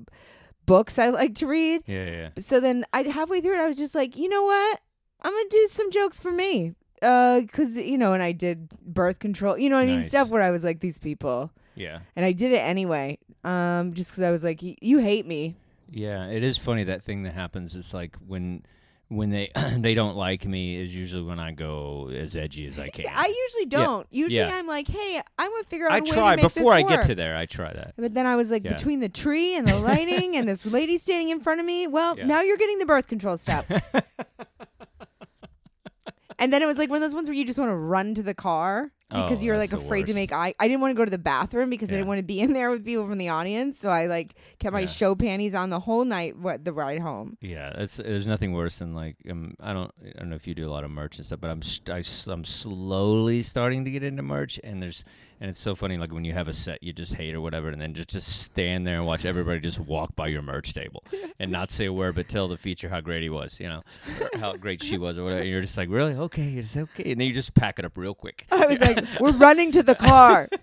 [0.65, 1.83] books I like to read.
[1.85, 2.29] Yeah, yeah.
[2.39, 4.79] So then I halfway through it, I was just like, you know what?
[5.21, 9.19] I'm gonna do some jokes for me, uh, cause you know, and I did birth
[9.19, 10.09] control, you know, what I mean, Nice.
[10.09, 11.99] stuff where I was like, these people, Yeah.
[12.15, 13.17] and I did it anyway.
[13.43, 15.55] Um, just because I was like, "Y- you hate me.
[15.89, 17.75] Yeah, it is funny that thing that happens.
[17.75, 18.63] It's like when
[19.07, 22.89] when they they don't like me is usually when I go as edgy as I
[22.89, 23.07] can.
[23.13, 24.07] I usually don't.
[24.11, 24.55] Usually Yeah.
[24.55, 26.81] I'm like, hey, I'm gonna figure out I a way try to make before I
[26.83, 27.05] this get work.
[27.07, 27.35] to there.
[27.35, 27.93] I try that.
[27.97, 28.73] But then I was like, Yeah.
[28.73, 32.17] between the tree and the lighting and this lady standing in front of me, well,
[32.17, 32.25] Yeah.
[32.25, 33.65] now you're getting the birth control stuff.
[36.41, 38.13] and then it was like one of those ones where you just want to run
[38.15, 40.53] to the car because Oh, you're like afraid to make eye.
[40.59, 42.53] I didn't want to go to the bathroom because I didn't want to be in
[42.53, 43.77] there with people from the audience.
[43.79, 44.87] So I like kept my Yeah.
[44.87, 46.37] show panties on the whole night.
[46.37, 47.37] What the ride home?
[47.41, 50.55] Yeah, it's there's nothing worse than like um, I don't I don't know if you
[50.55, 53.91] do a lot of merch and stuff, but I'm st- I, am slowly starting to
[53.91, 55.03] get into merch, and there's
[55.39, 57.69] and it's so funny like when you have a set you just hate or whatever,
[57.69, 61.03] and then just just stand there and watch everybody just walk by your merch table
[61.39, 63.81] and not say a word, but tell the feature how great he was, you know,
[64.35, 65.41] how great she was or whatever.
[65.41, 67.97] And you're just like really okay, it's okay, and then you just pack it up
[67.97, 68.45] real quick.
[68.51, 70.47] I was like, we're running to the car.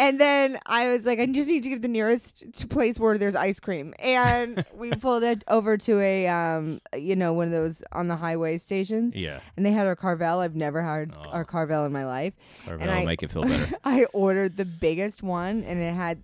[0.00, 3.18] And then I was like, I just need to get the nearest t- place where
[3.18, 3.94] there's ice cream.
[3.98, 8.14] And we pulled it over to a, um, you know, one of those on the
[8.14, 9.16] highway stations.
[9.16, 10.38] Yeah, And they had our Carvel.
[10.38, 11.30] I've never had Oh.
[11.30, 12.32] our Carvel in my life.
[12.64, 13.74] Carvel And will I- make it feel better.
[13.84, 16.22] I ordered the biggest one, and it had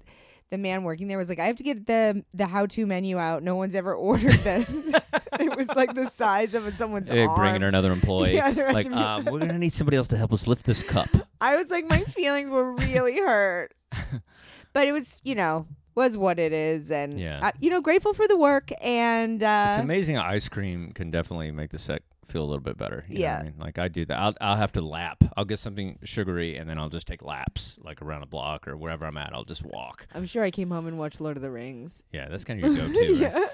[0.55, 3.19] the man working there was like, I have to get the the how to menu
[3.19, 3.43] out.
[3.43, 4.71] No one's ever ordered this.
[4.71, 7.39] it was like the size of someone's They're arm.
[7.41, 8.35] bringing another employee.
[8.35, 11.09] Yeah, like, um, we're gonna need somebody else to help us lift this cup.
[11.41, 13.75] I was like, my feelings were really hurt.
[14.73, 16.91] but it was, you know, was what it is.
[16.91, 17.41] And, Yeah.
[17.43, 18.71] uh, you know, grateful for the work.
[18.81, 22.79] And, uh, It's amazing ice cream can definitely make the set feel a little bit
[22.79, 23.05] better.
[23.07, 23.39] you know what Yeah.
[23.39, 24.19] I mean, like I do that.
[24.19, 25.23] I'll I'll have to lap.
[25.37, 28.77] I'll get something sugary and then I'll just take laps, like around a block or
[28.79, 29.35] wherever I'm at.
[29.35, 30.07] I'll just walk.
[30.15, 32.03] I'm sure I came home and watched Lord of the Rings.
[32.13, 33.15] Yeah, that's kind of your go-to.
[33.17, 33.47] yeah.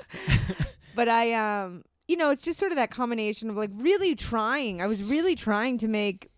[0.95, 4.81] but I, um, you know, it's just sort of that combination of like really trying.
[4.81, 6.30] I was really trying to make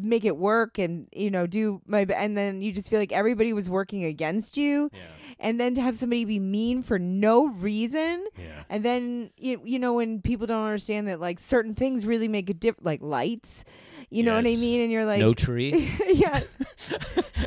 [0.00, 3.12] make it work and you know do my b- and then you just feel like
[3.12, 4.90] everybody was working against you.
[4.92, 5.00] Yeah,
[5.40, 8.24] and then to have somebody be mean for no reason.
[8.36, 12.28] Yeah, And then you, you know when people don't understand that like certain things really
[12.28, 13.64] make a difference, like lights,
[14.10, 14.80] you know what I mean?
[14.82, 15.90] And you're like, no tree.
[16.08, 16.40] yeah.
[16.76, 16.96] so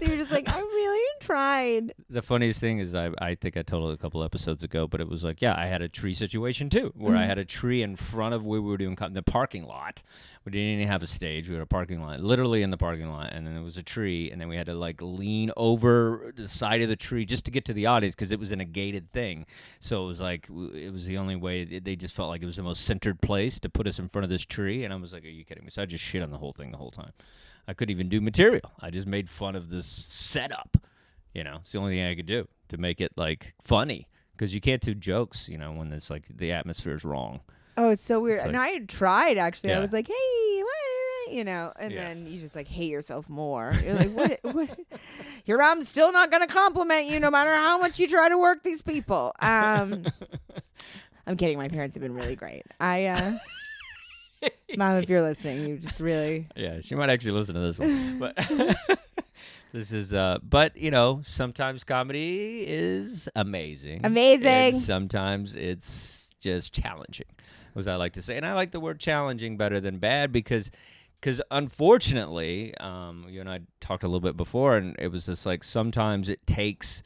[0.02, 1.94] you're just like, I really tried.
[2.10, 5.02] the funniest thing is I I think I told it a couple episodes ago, but
[5.02, 7.28] it was like yeah, I had a tree situation too, where I Mhm.
[7.28, 10.04] had a tree in front of where we were doing co- the parking lot.
[10.44, 13.10] We didn't even have a stage; we had a parking lot, literally in the parking
[13.12, 16.34] lot, and then there was a tree, and then we had to like lean over
[16.36, 18.60] the side of the tree just to get to the audience because it was in
[18.60, 19.46] a gated thing.
[19.80, 21.64] So it was like it was the only way.
[21.64, 24.08] They- They just felt like it was the most centered place to put us in
[24.08, 26.04] front of this tree, and I was like, "Are you kidding me?" So I just
[26.04, 27.12] shit on the whole thing the whole time.
[27.68, 28.72] I couldn't even do material.
[28.80, 30.78] I just made fun of this setup.
[31.34, 34.54] You know, it's the only thing I could do to make it like funny because
[34.54, 35.48] you can't do jokes.
[35.48, 37.42] You know, when it's like the atmosphere is wrong.
[37.78, 38.40] Oh, it's so weird.
[38.40, 39.74] It's and I had tried actually.
[39.74, 41.34] I was like, hey, what?
[41.34, 42.04] you know, and Yeah.
[42.04, 43.74] then you just like hate yourself more.
[43.86, 44.40] You're like, what?
[44.54, 44.78] what?
[45.46, 48.64] Here I'm still not gonna compliment you, no matter how much you try to work
[48.64, 49.34] these people.
[49.40, 50.06] Um,
[51.28, 51.58] I'm kidding.
[51.58, 52.64] My parents have been really great.
[52.80, 53.38] I, uh,
[54.78, 56.48] mom, if you're listening, you just really.
[56.56, 58.36] Yeah, she might actually listen to this one, but
[59.74, 60.14] this is.
[60.14, 64.48] uh But you know, sometimes comedy is amazing, Amazing.
[64.48, 67.28] and sometimes it's just challenging,
[67.76, 70.72] as I like to say, and I like the word challenging better than bad because.
[71.20, 75.46] Because unfortunately, um, you and I talked a little bit before, and it was just
[75.46, 77.04] like sometimes it takes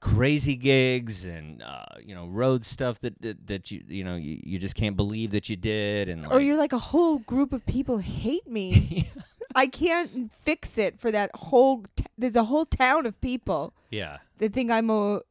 [0.00, 4.40] crazy gigs and uh, you know road stuff that, that that you you know you,
[4.42, 7.64] you just can't believe that you did, and or you're like a whole group of
[7.66, 9.10] people hate me.
[9.54, 11.84] I can't fix it for that whole.
[11.96, 14.18] T- there's a whole town of people yeah.
[14.38, 15.22] that think I'm a.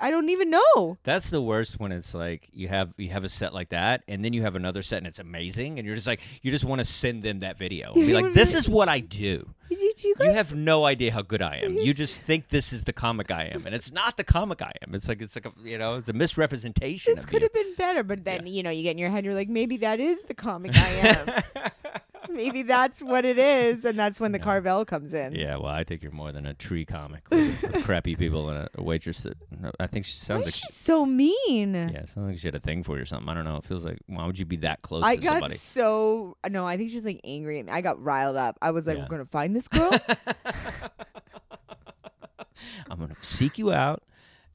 [0.00, 0.98] I don't even know.
[1.04, 4.24] That's the worst when it's like you have you have a set like that, and
[4.24, 6.80] then you have another set and it's amazing, and you're just like you just want
[6.80, 9.48] to send them that video and be like, "This is what I do.
[9.70, 10.26] You, you guys?
[10.28, 11.74] You have no idea how good I am.
[11.84, 14.72] You just think this is the comic I am, and it's not the comic I
[14.86, 14.94] am.
[14.94, 17.74] It's like it's like a you know it's a misrepresentation this could you." have been
[17.76, 20.22] better, but then you know you get in your head, you're like, maybe that is
[20.22, 20.88] the comic I
[21.56, 21.70] am.
[22.34, 25.34] maybe that's what it is, and that's when the Carvel comes in.
[25.34, 28.68] Yeah, well, I think you're more than a tree comic with, with crappy people and
[28.74, 29.36] a, waitress that
[29.80, 31.74] I think she sounds is like she she, so mean?
[31.74, 33.28] yeah, it sounds like she had a thing for you or something.
[33.28, 33.56] I don't know.
[33.56, 35.56] It feels like why would you be that close I to got somebody?
[35.56, 36.66] so no.
[36.66, 37.72] I think she was like angry at me.
[37.72, 38.58] I got riled up.
[38.60, 39.04] I was like, Yeah.
[39.04, 39.90] "We're gonna find this girl."
[42.90, 44.02] I'm gonna seek you out,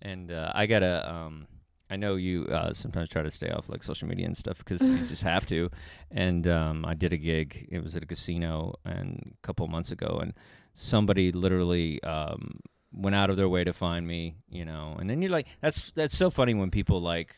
[0.01, 1.09] and uh, I gotta.
[1.11, 1.47] Um,
[1.89, 4.81] I know you uh, sometimes try to stay off like social media and stuff because
[4.81, 5.69] you just have to.
[6.11, 7.67] And um, I did a gig.
[7.71, 10.33] It was at a casino and a couple months ago, and
[10.73, 12.59] somebody literally um,
[12.91, 14.37] went out of their way to find me.
[14.49, 17.35] You know, and then you're like, that's that's so funny when people like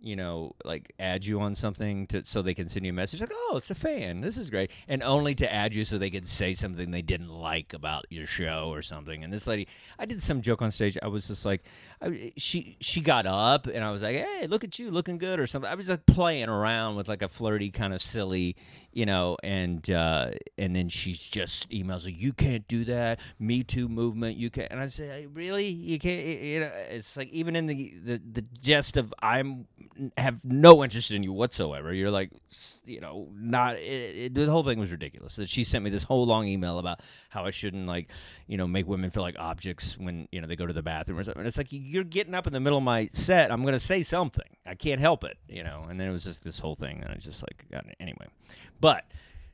[0.00, 3.20] you know, like add you on something to so they can send you a message
[3.20, 4.20] like, "Oh, it's a fan.
[4.20, 7.30] This is great," and only to add you so they could say something they didn't
[7.30, 9.24] like about your show or something.
[9.24, 10.96] And this lady, I did some joke on stage.
[11.02, 11.64] I was just like,
[12.00, 15.40] I, she she got up and I was like, "Hey, look at you, looking good,"
[15.40, 15.70] or something.
[15.70, 18.56] I was like playing around with like a flirty kind of silly,
[18.92, 23.20] you know, and uh, and then she just emails like, "You can't do that.
[23.38, 24.36] Me Too movement.
[24.36, 25.68] You can't." And I say, "Really?
[25.68, 29.66] You can't?" You know, it's like even in the the the jest of I'm
[30.16, 31.92] have no interest in you whatsoever.
[31.92, 32.30] You're like,
[32.84, 33.76] you know, not.
[33.76, 35.36] It, it, the whole thing was ridiculous.
[35.36, 38.08] That she sent me this whole long email about how I shouldn't like,
[38.46, 41.18] you know, make women feel like objects when you know they go to the bathroom
[41.18, 41.40] or something.
[41.40, 43.50] And it's like you're getting up in the middle of my set.
[43.50, 44.56] I'm gonna say something.
[44.66, 45.86] I can't help it, you know.
[45.88, 47.64] And then it was just this whole thing, and I just like
[48.00, 48.26] anyway.
[48.80, 49.04] But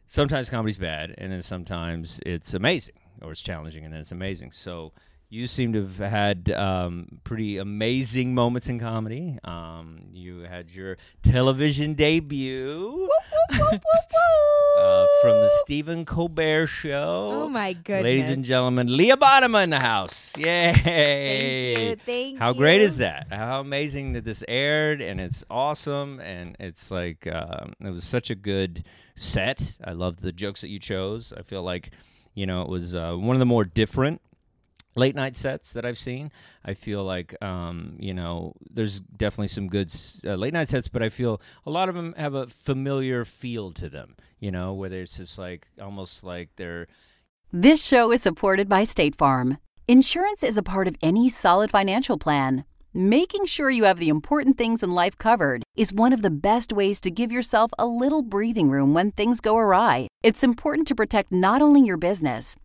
[0.07, 4.52] sometimes comedy's bad, and then sometimes it's amazing, or it's challenging, and then it's amazing.
[4.52, 4.92] So
[5.35, 9.37] you seem to have had um, pretty amazing moments in comedy.
[9.42, 13.09] Um, you had your television debut
[13.51, 17.31] uh, from the Stephen Colbert Show.
[17.33, 20.38] Oh my goodness, ladies and gentlemen, Leah Bonnema in the house!
[20.38, 20.73] Yay!
[20.73, 22.59] Thank you, thank How you.
[22.59, 23.27] great is that?
[23.33, 28.31] How amazing that this aired, and it's awesome, and it's like um, it was such
[28.31, 28.85] a good
[29.16, 29.73] set.
[29.85, 31.33] I love the jokes that you chose.
[31.37, 31.90] I feel like
[32.35, 34.20] you know it was uh, one of the more different
[34.94, 36.30] late night sets that I've seen.
[36.64, 39.92] I feel like um, you know there's definitely some good
[40.24, 43.72] uh, late night sets, but I feel a lot of them have a familiar feel
[43.72, 44.16] to them.
[44.40, 46.87] You know, whether it's just like almost like they're.
[47.52, 49.59] This show is supported by State Farm.
[49.87, 52.64] Insurance is a part of any solid financial plan.
[52.96, 56.72] Making sure you have the important things in life covered is one of the best
[56.72, 60.07] ways to give yourself a little breathing room when things go awry.
[60.22, 62.54] It's important to protect not only your business,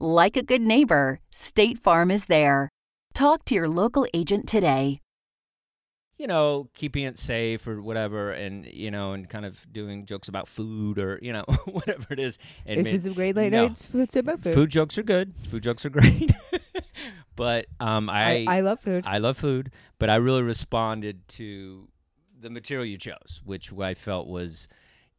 [0.00, 2.68] Like a good neighbor, State Farm is there.
[3.14, 5.00] Talk to your local agent today.
[6.16, 10.28] you know, keeping it safe or whatever, and you know, and kind of doing jokes
[10.28, 12.38] about food or you know, whatever it is.
[12.66, 13.68] And This ma- was a great late no.
[13.68, 14.54] night food about food.
[14.54, 15.34] Food jokes are good.
[15.50, 16.30] Food jokes are great.
[17.36, 19.04] but um, I, I, I love food.
[19.06, 21.88] I love food, but I really responded to
[22.40, 24.68] the material you chose, which I felt was,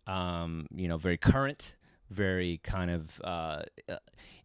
[0.07, 1.75] um, you know, very current,
[2.09, 3.97] very kind of uh, uh,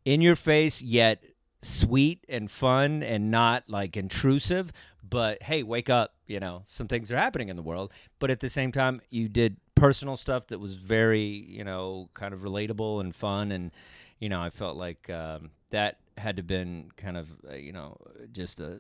[0.05, 1.23] in your face, yet
[1.63, 4.73] sweet and fun and not like intrusive.
[5.09, 6.15] But hey, wake up!
[6.27, 7.93] You know, some things are happening in the world.
[8.19, 12.33] But at the same time, you did personal stuff that was very, you know, kind
[12.33, 13.73] of relatable and fun, and
[14.21, 17.97] you know, I felt like um, that had to been kind of uh, you know
[18.33, 18.79] just a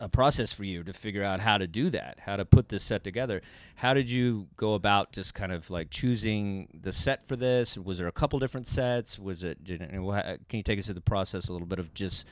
[0.00, 2.82] a process for you to figure out how to do that, how to put this
[2.82, 3.42] set together.
[3.76, 7.78] How did you go about just kind of like choosing the set for this?
[7.78, 9.18] Was there a couple different sets?
[9.18, 9.62] Was it?
[9.62, 12.26] Did, can you take us through the process a little bit of just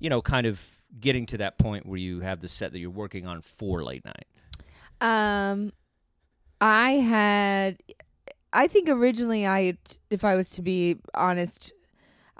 [0.00, 0.60] you know kind of
[0.98, 4.04] getting to that point where you have the set that you're working on for late
[4.04, 4.26] night?
[5.00, 5.72] Um,
[6.60, 7.82] I had,
[8.52, 9.78] I think originally I,
[10.10, 11.72] if I was to be honest,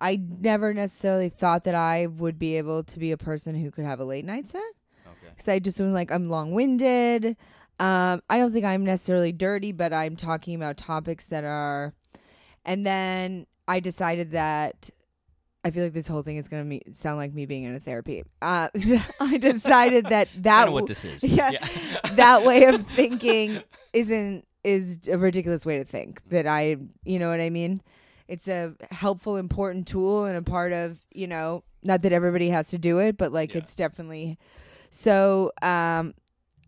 [0.01, 3.85] I never necessarily thought that I would be able to be a person who could
[3.85, 4.63] have a late night set.
[5.07, 5.29] Okay.
[5.31, 7.37] Because I just was like, I'm long winded.
[7.79, 11.95] Um, I don't think I'm necessarily dirty, but I'm talking about topics that are.
[12.65, 14.91] And then I decided that
[15.65, 17.75] I feel like this whole thing is going to me- sound like me being in
[17.75, 18.25] a therapy.
[18.41, 18.69] Uh,
[19.21, 21.23] I decided that that know what this is.
[21.23, 21.51] yeah,
[22.13, 26.23] that way of thinking isn't is a ridiculous way to think.
[26.31, 27.83] That I, you know what I mean?
[28.31, 32.69] It's a helpful, important tool and a part of, you know, not that everybody has
[32.69, 33.59] to do it, but like Yeah.
[33.59, 34.39] it's definitely.
[34.91, 36.15] So, um,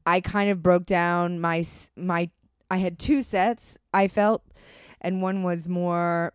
[0.05, 1.63] I kind of broke down my
[1.97, 2.31] my.
[2.71, 3.77] I had two sets.
[3.95, 4.43] I felt,
[5.01, 6.33] and one was more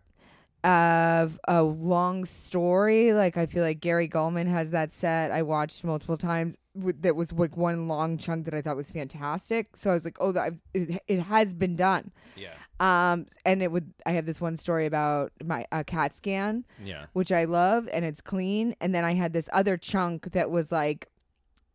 [0.64, 3.12] of a long story.
[3.12, 5.30] Like I feel like Gary Gulman has that set.
[5.30, 6.56] I watched multiple times.
[6.74, 9.76] That was like one long chunk that I thought was fantastic.
[9.76, 12.12] So I was like, oh, that, it, it has been done.
[12.36, 12.54] Yeah.
[12.80, 13.92] Um, and it would.
[14.06, 17.06] I have this one story about my a CAT scan, Yeah.
[17.12, 18.74] which I love, and it's clean.
[18.80, 21.08] And then I had this other chunk that was like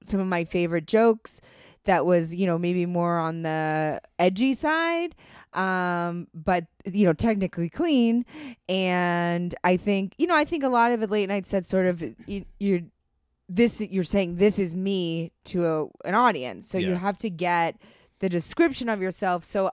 [0.06, 1.42] some of my favorite jokes.
[1.86, 5.16] That was, you know, maybe more on the edgy side,
[5.52, 8.24] um, but you know, technically clean.
[8.70, 11.86] And I think, you know, I think a lot of it late night said sort
[11.86, 12.80] of you, you're
[13.50, 17.76] this you're saying this is me to a, an audience, so you have to get
[18.20, 19.44] the description of yourself.
[19.44, 19.70] So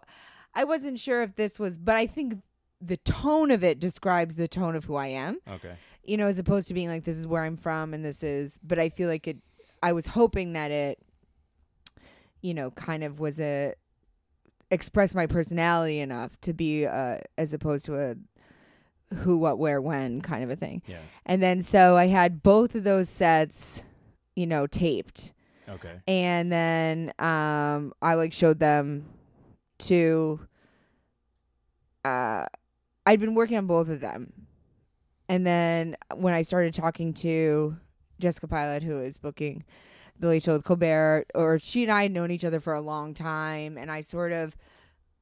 [0.55, 2.35] I wasn't sure if this was, but I think
[2.81, 5.39] the tone of it describes the tone of who I am.
[5.49, 5.73] Okay.
[6.05, 8.59] You know, as opposed to being like this is where I'm from and this is.
[8.63, 9.39] But I feel like it.
[9.83, 10.99] I was hoping that it,
[12.43, 13.75] you know, kind of was a
[14.71, 18.15] express my personality enough to be uh as opposed to a
[19.17, 20.99] who what where when kind of a thing Yeah.
[21.27, 23.83] and then so i had both of those sets
[24.37, 25.33] you know taped
[25.69, 25.95] Okay.
[26.07, 29.07] and then um i like showed them
[29.81, 30.41] to
[32.05, 32.45] uh
[33.07, 34.33] i'd been working on both of them
[35.29, 37.77] and then when i started talking to
[38.19, 39.65] jessica pilot who is booking
[40.19, 42.81] the late show with colbert or she and i had known each other for a
[42.81, 44.57] long time and i sort of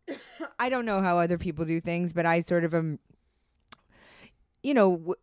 [0.58, 2.98] i don't know how other people do things but i sort of am
[4.62, 5.14] you know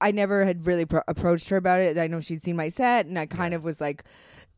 [0.00, 3.06] I never had really pro- approached her about it i know she'd seen my set
[3.06, 3.56] and i kind Yeah.
[3.56, 4.04] of was like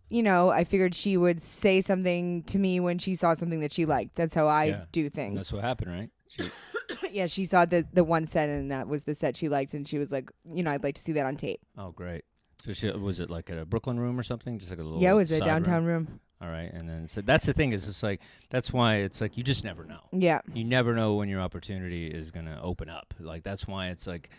[0.08, 3.72] you know, I figured she would say something to me when she saw something that
[3.72, 4.14] she liked.
[4.14, 4.84] That's how I Yeah.
[4.92, 5.36] do And things.
[5.36, 6.10] that's what happened, right?
[6.28, 6.50] She,
[7.12, 9.86] yeah, she saw the the one set and that was the set she liked, and
[9.86, 11.60] she was like, you know, I'd like to see that on tape.
[11.78, 12.24] oh, great.
[12.64, 14.58] So she, was it like at a Brooklyn room or something?
[14.58, 15.00] Just like a little.
[15.00, 16.06] yeah, it was a side downtown Room?
[16.06, 16.20] room.
[16.40, 19.36] All right, and then so that's the thing is it's like that's why it's like
[19.38, 20.00] you just never know.
[20.12, 23.14] Yeah, You never know when your opportunity is gonna open up.
[23.18, 24.30] Like that's why it's like.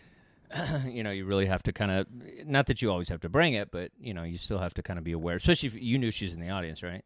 [0.87, 2.07] you know, you really have to kind of
[2.45, 4.81] not that you always have to bring it, but you know, you still have to
[4.83, 5.35] kind of be aware.
[5.35, 7.03] Especially if you knew she's in the audience, right?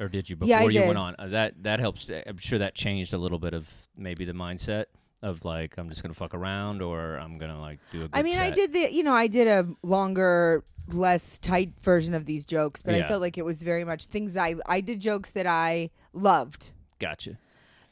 [0.00, 0.86] Or did you before Yeah, I you did.
[0.86, 1.14] went on?
[1.18, 2.08] Uh, that that helps.
[2.26, 4.86] I'm sure that changed a little bit of maybe the mindset
[5.22, 8.22] of like I'm just gonna fuck around or I'm gonna like do a good I
[8.22, 12.44] mean, I did the, you know, I did a longer, less tight version of these
[12.44, 15.30] jokes, but I felt like it was very much things that I I did jokes
[15.30, 17.38] that I loved, Gotcha.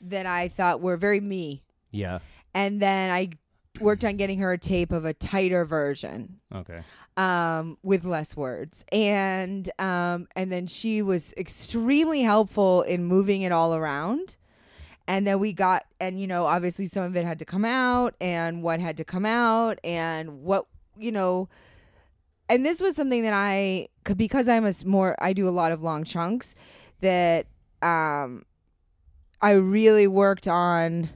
[0.02, 2.18] that I thought were very me, Yeah.
[2.54, 3.30] and then I
[3.80, 6.40] worked on getting her a tape of a tighter version.
[6.54, 6.80] Okay.
[7.16, 13.52] um, with less words, and um, and then she was extremely helpful in moving it
[13.52, 14.36] all around.
[15.08, 18.14] And then we got, and you know, obviously some of it had to come out,
[18.20, 20.66] and what had to come out, and what
[20.98, 21.48] you know.
[22.48, 25.82] And this was something that I, because I'm a more, I do a lot of
[25.82, 26.54] long chunks,
[27.00, 27.46] that
[27.80, 28.44] um,
[29.40, 31.08] I really worked on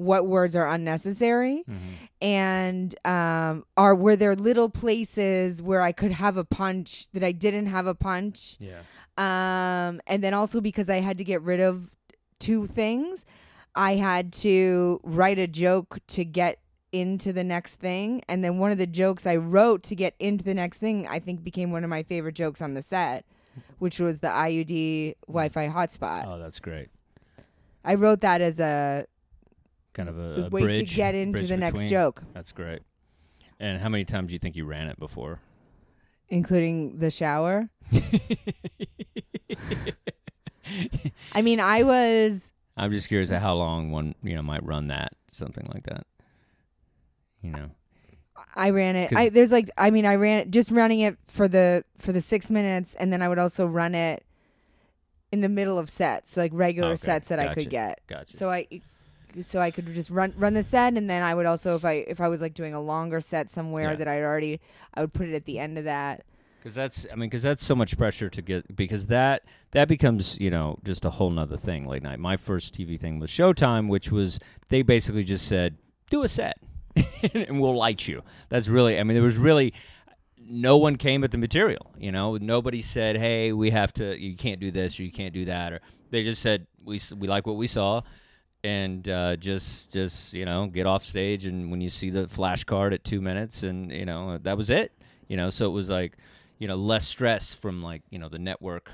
[0.00, 1.76] what words are unnecessary hmm
[2.22, 7.32] and um are were there little places where I could have a punch that I
[7.32, 8.80] didn't have a punch Yeah.
[9.16, 11.90] um and then also because I had to get rid of
[12.38, 13.24] two things
[13.74, 16.58] I had to write a joke to get
[16.92, 20.44] into the next thing and then one of the jokes I wrote to get into
[20.44, 23.24] the next thing I think became one of my favorite jokes on the set
[23.78, 26.88] which was the IUD Wi-Fi hotspot Oh, that's great.
[27.82, 29.06] I wrote that as a
[29.92, 31.88] Kind of a, a way bridge to get into the next between.
[31.90, 32.82] joke That's great.
[33.58, 35.40] And how many times do you think you ran it before?
[36.32, 37.68] including the shower
[41.32, 44.88] I mean, I was I'm just curious at how long one you know might run
[44.88, 46.06] that something like that.
[47.42, 47.70] You know.
[48.54, 49.12] I ran it.
[49.14, 52.20] I there's like I mean, I ran it just running it for the for the
[52.20, 54.24] 6 minutes and then I would also run it
[55.32, 58.00] in the middle of sets, like regular Okay, sets that I could get.
[58.06, 58.36] Gotcha.
[58.36, 58.66] So I
[59.42, 62.04] so I could just run run the set and then I would also if I
[62.08, 63.96] if I was like doing a longer set somewhere Yeah.
[63.96, 64.60] that I'd already
[64.94, 66.24] I would put it at the end of that.
[66.58, 68.76] Because that's, I mean, because that's so much pressure to get.
[68.76, 71.86] Because that that becomes, you know, just a whole nother thing.
[71.86, 72.18] Late night.
[72.18, 74.38] My first TV thing was Showtime, which was
[74.68, 75.78] they basically just said,
[76.10, 76.58] "Do a set,
[77.34, 79.72] and we'll light you." That's really, I mean, there was really
[80.38, 81.92] no one came at the material.
[81.96, 84.20] You know, nobody said, "Hey, we have to.
[84.20, 87.26] You can't do this or you can't do that." Or they just said, "We we
[87.26, 88.02] like what we saw."
[88.62, 92.64] And uh, just, just you know, get off stage, and when you see the flash
[92.64, 94.92] card at two minutes, and you know that was it.
[95.28, 96.16] You know, so it was like,
[96.58, 98.90] you know less stress from like you know the network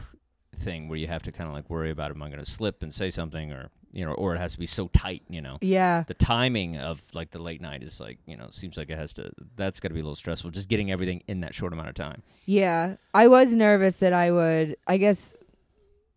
[0.59, 2.83] thing where you have to kind of like worry about am I going to slip
[2.83, 5.59] and say something or you know or it has to be so tight you know
[5.61, 6.05] Yeah.
[6.07, 9.13] the timing of like the late night is like you know seems like it has
[9.15, 11.89] to that's got to be a little stressful just getting everything in that short amount
[11.89, 14.77] of time Yeah, I was nervous that I would.
[14.87, 15.35] I guess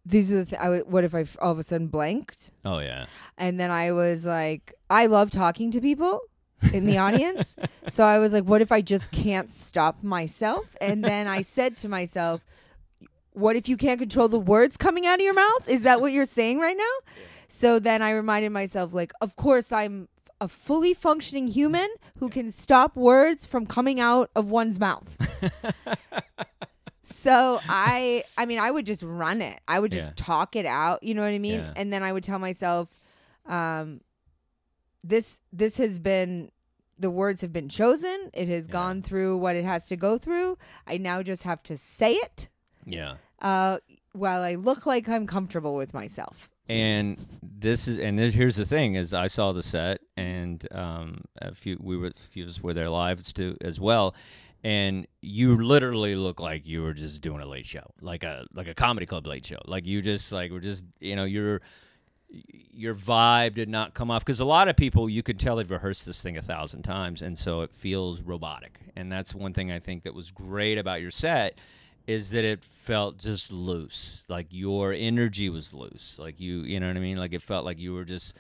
[0.10, 0.46] these are the.
[0.46, 2.52] Th- I what if I f- all of a sudden blanked?
[2.66, 3.06] oh yeah
[3.38, 6.22] And then I was like, I love talking to people
[6.74, 7.56] in the audience.
[7.88, 10.66] so I was like, what if I just can't stop myself?
[10.82, 12.42] And then I said to myself,
[13.34, 15.70] what if you can't control the words coming out of your mouth?
[15.70, 16.96] Is that what you're saying right now?
[17.48, 20.10] So then I reminded myself, like, of course I'm
[20.42, 21.90] a fully functioning human
[22.20, 25.16] who can stop words from coming out of one's mouth.
[27.12, 29.60] so I I mean I would just run it.
[29.68, 30.14] I would just Yeah.
[30.16, 31.60] talk it out, you know what I mean?
[31.60, 31.74] Yeah.
[31.76, 32.90] And then I would tell myself
[33.46, 34.02] um
[35.04, 36.52] this this has been
[36.98, 38.30] the words have been chosen.
[38.34, 38.74] It has Yeah.
[38.74, 40.58] gone through what it has to go through.
[40.86, 42.48] I now just have to say it.
[42.86, 43.78] yeah Uh
[44.14, 46.50] while I look like I'm comfortable with myself.
[46.68, 51.22] and this is and this, here's the thing is I saw the set and um
[51.42, 54.14] a few we were a few of us were there live too as well
[54.64, 58.68] and you literally look like you were just doing a late show like a like
[58.68, 59.60] a comedy club late show.
[59.66, 61.62] Like you just like were just you know your
[62.30, 64.24] your vibe did not come off.
[64.24, 67.22] Because a lot of people you could tell they've rehearsed this thing a thousand times
[67.22, 68.80] and so it feels robotic.
[68.96, 71.58] And that's one thing i think that was great about your set
[72.08, 74.26] is that it felt just loose.
[74.28, 76.18] Like your energy was loose.
[76.20, 77.18] Like you you know what i mean?
[77.18, 78.36] Like it felt like you were just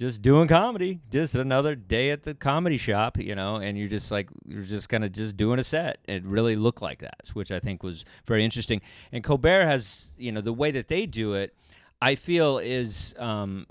[0.00, 4.10] just doing comedy just another day at the comedy shop you know and you're just
[4.10, 5.98] like you're just kind of just doing a set.
[6.08, 8.80] It really looked like that which i think was very interesting.
[9.12, 11.54] And colbert has you know the way that they do it
[12.00, 13.66] I feel is um,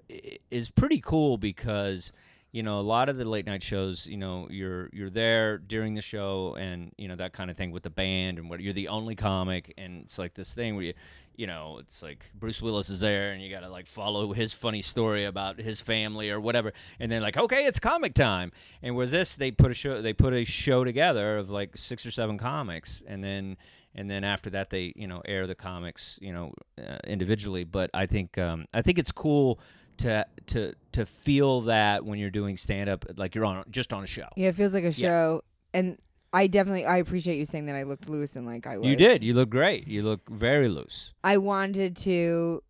[0.51, 2.11] is pretty cool because
[2.51, 5.95] you know a lot of the late night shows you know you're you're there during
[5.95, 8.73] the show and you know that kind of thing with the band and what you're
[8.73, 10.93] the only comic and it's like this thing where you
[11.39, 14.53] you know it's like Bruce Willis is there and you got to like follow his
[14.53, 16.73] funny story about his family or whatever.
[16.99, 18.51] And then like okay it's comic time.
[18.83, 22.05] And was this they put a show they put a show together of like six
[22.05, 23.01] or seven comics.
[23.07, 23.55] And then
[23.95, 27.63] and then after that they you know air the comics you know uh, individually.
[27.63, 29.61] But i think um, i think it's cool
[29.99, 34.03] to to to feel that when you're doing stand up like you're on just on
[34.03, 34.27] a show.
[34.35, 35.07] Yeah, it feels like a Yeah.
[35.07, 35.41] show,
[35.73, 35.97] and
[36.31, 38.87] I definitely I appreciate you saying that I looked loose and like I was.
[38.87, 42.61] you did you look great you look very loose I wanted to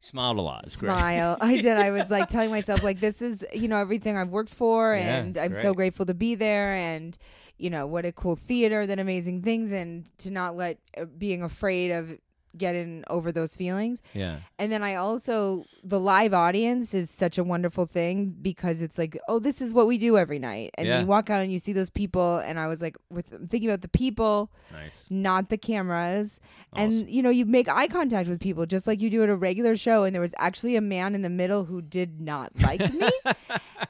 [0.00, 1.36] smiled a lot it's great smile.
[1.40, 1.76] I did.
[1.76, 5.18] I was like telling myself like this is you know everything I've worked for, Yeah,
[5.18, 7.16] and I'm so grateful to be there, and
[7.56, 11.42] you know what a cool theater, that amazing things, and to not let uh, being
[11.42, 12.16] afraid of
[12.58, 14.02] getting over those feelings.
[14.14, 18.98] yeah And then I also the live audience is such a wonderful thing because it's
[18.98, 20.70] like, oh, this is what we do every night.
[20.76, 21.00] And Yeah.
[21.00, 23.82] you walk out and you see those people and I was like with thinking about
[23.82, 26.40] the people, nice not the cameras.
[26.72, 26.84] Awesome.
[27.00, 29.36] And you know, you make eye contact with people just like you do at a
[29.36, 32.80] regular show and there was actually a man in the middle who did not like
[32.92, 33.08] me.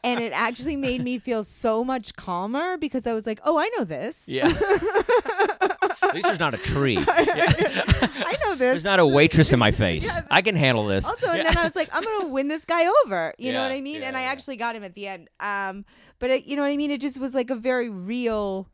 [0.05, 3.69] and it actually made me feel so much calmer because I was like, "Oh, I
[3.77, 4.29] know this.
[4.29, 4.53] yeah
[6.03, 6.99] at least there's not a tree.
[7.09, 10.07] I know this." there's not a waitress in my face.
[10.07, 10.23] Yeah.
[10.31, 11.05] i can handle this.
[11.05, 13.35] Also and then i was like i'm gonna win this guy over.
[13.39, 14.03] You know what i mean?
[14.03, 14.31] yeah, and i yeah.
[14.31, 15.29] actually got him at the end.
[15.41, 15.85] Um
[16.19, 16.91] but it, you know what i mean?
[16.91, 18.69] It just was like a very real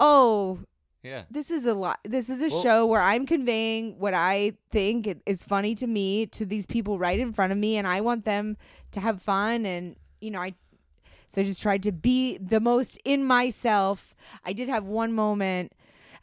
[0.00, 0.60] oh
[1.02, 1.24] yeah.
[1.30, 1.98] this is a lot.
[2.04, 6.26] This is a Well- show where i'm conveying what i think is funny to me
[6.26, 8.56] to these people right in front of me and i want them
[8.92, 9.66] to have fun.
[9.66, 10.54] And you know i
[11.28, 14.14] so i just tried to be the most in myself.
[14.44, 15.72] I did have one moment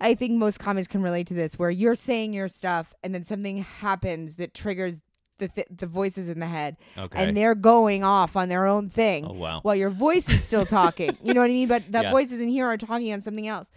[0.02, 3.24] i think most comics can relate to this where you're saying your stuff and then
[3.24, 4.96] something happens that triggers
[5.40, 8.90] the th- the voices in the head okay and they're going off on their own
[8.90, 11.18] thing oh wow while your voice is still talking.
[11.24, 11.68] you know what I mean?
[11.70, 12.12] But the Yeah.
[12.12, 13.72] voices in here are talking on something else.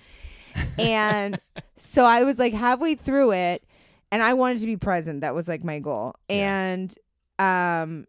[0.78, 1.38] And
[1.76, 3.64] so I was like halfway through it
[4.10, 5.20] and I wanted to be present.
[5.20, 6.16] That was like my goal.
[6.28, 6.34] Yeah.
[6.72, 6.94] And
[7.38, 8.06] um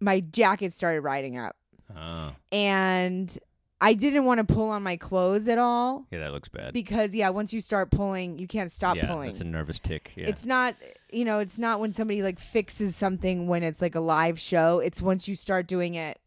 [0.00, 1.56] my jacket started riding up.
[1.96, 3.36] oh And
[3.82, 7.14] I didn't want to pull on my clothes at all yeah that looks bad because
[7.14, 9.28] yeah, once you start pulling, you can't stop yeah pulling.
[9.28, 10.74] that's a nervous tick yeah It's not,
[11.10, 14.78] you know, it's not when somebody like fixes something when it's like a live show.
[14.80, 16.18] It's once you start doing it.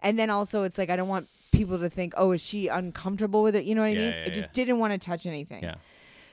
[0.00, 3.42] And then also it's like I don't want people to think, "Oh, is she uncomfortable
[3.42, 4.12] with it?" You know what I Yeah, mean?
[4.14, 4.52] yeah, I just yeah.
[4.54, 5.62] didn't want to touch anything.
[5.62, 5.74] Yeah.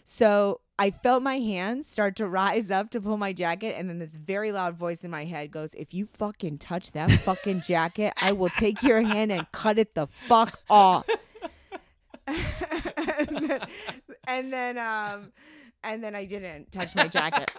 [0.05, 3.99] So, I felt my hands start to rise up to pull my jacket and then
[3.99, 8.13] this very loud voice in my head goes, "If you fucking touch that fucking jacket,
[8.21, 11.05] I will take your hand and cut it the fuck off."
[12.27, 13.61] and then,
[14.25, 15.33] and then um
[15.83, 17.51] and then I didn't touch my jacket.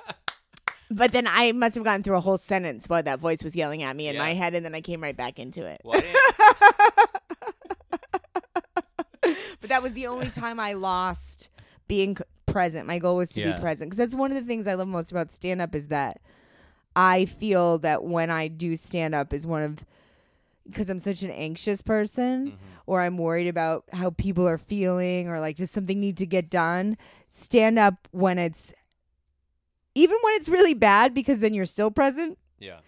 [0.91, 3.83] But then I must have gone through a whole sentence while that voice was yelling
[3.83, 5.81] at me in my head, and then I came right back into it.
[9.61, 11.51] But that was the only time I lost
[11.87, 12.17] being
[12.53, 12.87] present.
[12.87, 13.53] My goal was to Yeah.
[13.57, 15.89] be present because that's one of the things I love most about stand up is
[15.89, 16.21] that
[16.97, 19.85] I feel that when I do stand up is one of
[20.69, 22.57] because I'm such an anxious person mm-hmm.
[22.87, 26.51] or I'm worried about how people are feeling or like does something need to get
[26.51, 26.97] done.
[27.29, 28.73] Stand up when it's
[29.95, 32.39] even when it's really bad because then you're still present.
[32.59, 32.81] yeah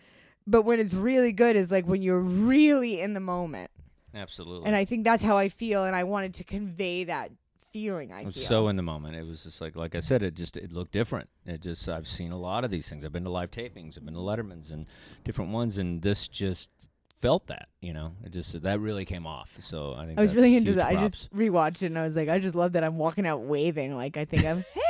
[0.46, 3.70] But when it's really good is like when you're really in the moment.
[4.14, 7.30] absolutely And I think that's how I feel and I wanted to convey that
[7.72, 8.44] feeling I I was feel.
[8.44, 9.16] so in the moment.
[9.16, 11.28] It was just like, like I said, it just it looked different.
[11.46, 13.04] It just I've seen a lot of these things.
[13.04, 13.96] I've been to live tapings.
[13.96, 14.86] I've been to Letterman's and
[15.24, 16.70] different ones, and this just
[17.18, 17.68] felt that.
[17.80, 19.56] You know, it just that really came off.
[19.60, 20.86] So I think I was really into that.
[20.86, 21.10] I props.
[21.22, 23.96] just rewatched it and I was like, I just love that I'm walking out waving.
[23.96, 24.58] Like I think I'm.
[24.74, 24.80] the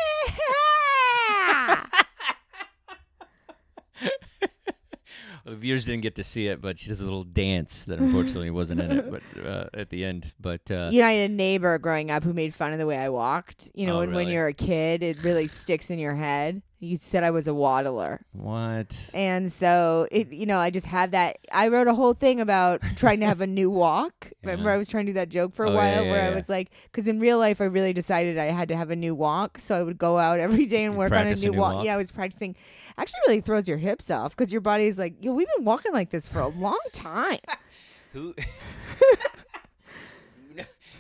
[5.47, 8.81] viewers didn't get to see it, but she does a little dance that unfortunately wasn't
[8.81, 10.33] in it, but uh, at the end.
[10.41, 12.87] But uh, you know, I had a neighbor growing up who made fun of the
[12.87, 13.71] way I walked.
[13.75, 14.35] You know, Oh, and when really?
[14.35, 16.63] you're a kid, it really sticks in your head.
[16.85, 18.23] He said I was a waddler.
[18.33, 18.99] What?
[19.15, 21.39] And so it, you know, I just have that.
[21.53, 24.33] I wrote a whole thing about trying to have a new walk.
[24.43, 26.35] Remember, I was trying to do that joke for a Oh, while, yeah, where I
[26.35, 29.15] was like, because in real life, I really decided I had to have a new
[29.15, 31.47] walk, so I would go out every day and You work on a practice a
[31.47, 31.75] new, new walk.
[31.77, 31.85] walk?
[31.85, 32.57] Yeah, I was practicing.
[32.99, 36.11] Actually, really throws your hips off because your body's like, yo, we've been walking like
[36.11, 37.39] this for a long time.
[38.13, 38.35] Who?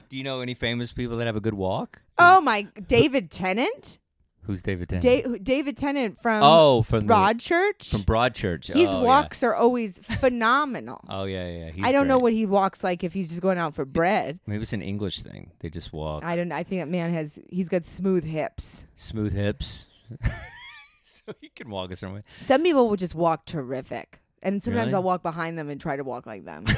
[0.08, 2.02] Do you know any famous people that have a good walk?
[2.18, 3.98] oh my, David Tennant,
[4.44, 5.04] Who's David Tennant?
[5.04, 7.88] da- David Tennant from oh, from the- Broadchurch.
[7.90, 8.66] from Broadchurch.
[8.72, 9.02] His oh, yeah.
[9.02, 11.00] walks are always phenomenal.
[11.08, 11.70] Oh yeah, yeah.
[11.70, 14.40] He's I don't know what he walks like if he's just going out for bread.
[14.46, 15.52] Maybe it's an English thing.
[15.60, 16.50] They just walk I don't.
[16.50, 17.38] I think that man has.
[17.50, 18.84] He's got smooth hips.
[18.96, 19.86] smooth hips,
[21.04, 22.22] so he can walk a certain way.
[22.40, 24.94] Some people will just walk terrific, and sometimes Really?
[24.96, 26.64] I'll walk behind them and try to walk like them.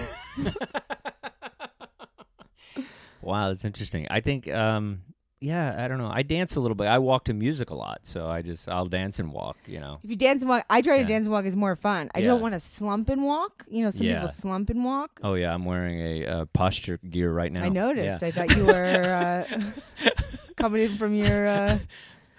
[3.22, 4.06] Wow, that's interesting.
[4.10, 5.00] I think, um,
[5.40, 6.10] yeah, I don't know.
[6.12, 6.86] I dance a little bit.
[6.86, 9.56] I walk to music a lot, so I just I'll dance and walk.
[9.66, 9.98] You know.
[10.02, 11.02] if you dance and walk, I try Yeah.
[11.02, 12.10] to dance and walk is more fun.
[12.14, 12.26] I Yeah.
[12.28, 13.64] don't want to slump and walk.
[13.68, 14.14] You know, some Yeah.
[14.14, 15.20] people slump and walk.
[15.22, 17.64] Oh yeah, I'm wearing a uh, posture gear right now.
[17.64, 18.22] I noticed.
[18.22, 19.70] I thought you were uh,
[20.56, 21.78] coming in from your uh,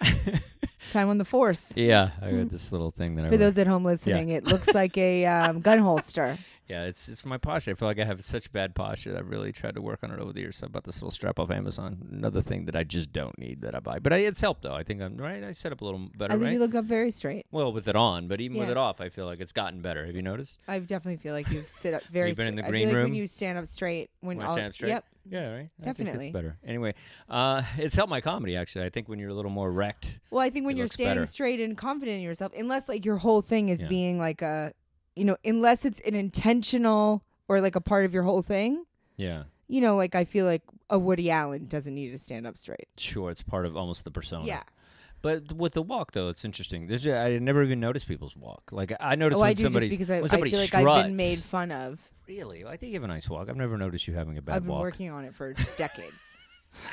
[0.92, 1.76] time on the force.
[1.76, 3.38] yeah, I got this little thing that I For wear.
[3.50, 6.36] those at home listening, it looks like a um, gun holster.
[6.68, 7.70] Yeah, it's it's my posture.
[7.70, 10.18] I feel like I have such bad posture I've really tried to work on it
[10.18, 10.56] over the years.
[10.56, 11.98] So I bought this little strap off Amazon.
[12.10, 14.74] Another thing that I just don't need that I buy, but I, it's helped though.
[14.74, 15.44] I think I'm right.
[15.44, 16.52] I set up a little better, I think right?
[16.54, 17.46] you look up very straight.
[17.52, 20.06] well, with it on, but even with it off, I feel like it's gotten better.
[20.06, 20.58] Have you noticed?
[20.66, 22.30] I definitely feel like you sit up very.
[22.30, 22.62] You've been in straight.
[22.62, 23.04] the I green feel like room?
[23.10, 24.10] when you stand up straight.
[24.20, 24.88] When, When I all, stand up straight?
[24.88, 25.04] Yep.
[25.28, 25.70] Yeah, right.
[25.80, 26.18] I Definitely.
[26.18, 26.56] think it's better.
[26.66, 26.94] Anyway,
[27.28, 28.84] uh, it's helped my comedy actually.
[28.86, 30.18] I think when you're a little more wrecked.
[30.30, 31.26] Well, I think when It you're looks standing better.
[31.30, 33.88] straight and confident in yourself, unless like your whole thing is Yeah.
[33.88, 34.72] being like a,
[35.16, 38.84] you know, unless it's an intentional or like a part of your whole thing,
[39.16, 42.56] Yeah, you know, like I feel like a Woody Allen doesn't need to stand up
[42.56, 42.86] straight.
[42.96, 43.30] sure.
[43.30, 44.46] It's part of almost the persona.
[44.46, 44.62] Yeah.
[45.22, 46.86] But with the walk though, it's interesting.
[46.86, 48.70] There's I never even noticed people's walk.
[48.70, 50.68] Like I noticed oh, when I do somebody because I, when I somebody feel like
[50.68, 50.86] struts.
[50.86, 51.98] I've been made fun of.
[52.28, 52.64] Really?
[52.64, 53.48] I think you have a nice walk.
[53.48, 54.82] I've never noticed you having a bad I've been walk.
[54.82, 56.36] working on it for decades.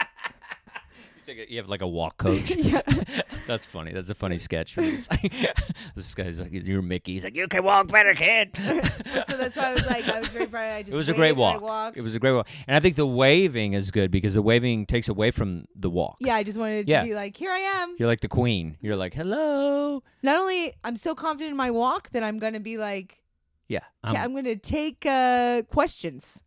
[1.28, 2.56] You You have like a walk coach.
[2.56, 2.82] yeah.
[3.48, 3.92] That's funny.
[3.92, 4.78] That's a funny sketch.
[4.78, 5.32] Like-
[5.96, 9.72] this guy's like, "You're Mickey." He's like, "You can walk better, kid." so that's why
[9.72, 10.72] I was like, I was very proud.
[10.72, 11.98] I just it was a great waved and I walk.
[11.98, 14.86] It was a great walk, and I think the waving is good because the waving
[14.86, 16.18] takes away from the walk.
[16.22, 17.02] Yeah, I just wanted Yeah.
[17.02, 17.96] to be like, here I am.
[18.00, 18.78] You're like the queen.
[18.82, 20.04] You're like, hello.
[20.22, 23.22] Not only I'm so confident in my walk that I'm gonna be like,
[23.68, 23.82] Yeah.
[24.06, 26.42] I'm- I'm gonna take uh, questions.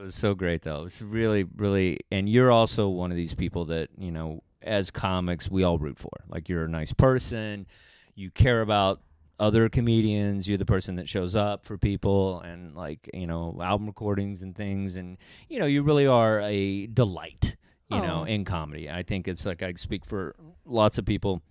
[0.00, 0.80] It was so great, though.
[0.80, 4.90] It was really, really, and you're also one of these people that you know, as
[4.90, 6.24] comics, we all root for.
[6.26, 7.66] Like you're a nice person,
[8.14, 9.02] you care about
[9.38, 10.48] other comedians.
[10.48, 14.56] You're the person that shows up for people, and like you know, album recordings and
[14.56, 15.18] things, and
[15.50, 17.56] you know, you really are a delight.
[17.90, 18.24] You know, oh.
[18.24, 21.42] in comedy, I think it's like I speak for lots of people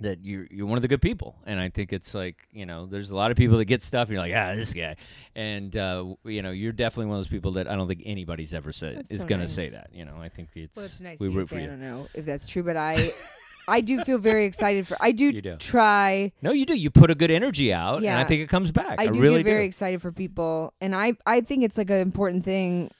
[0.00, 2.86] that you're you're one of the good people, and I think it's like you know,
[2.86, 4.96] there's a lot of people that get stuff, and you're like, ah, this guy,
[5.34, 8.54] and uh, you know, you're definitely one of those people that I don't think anybody's
[8.54, 9.52] ever said That's is so gonna nice.
[9.52, 9.90] say that.
[9.92, 11.64] You know, I think it's, Well, it's nice we you root for say.
[11.64, 13.12] I don't know if that's true, but I,
[13.68, 14.96] I do feel very excited for.
[15.00, 15.56] I do, do.
[15.56, 16.32] try.
[16.42, 16.76] No, you do.
[16.76, 18.98] You put a good energy out, and I think it comes back.
[18.98, 19.68] I, I do really get very do.
[19.68, 22.90] excited for people, and I, I think it's like an important thing.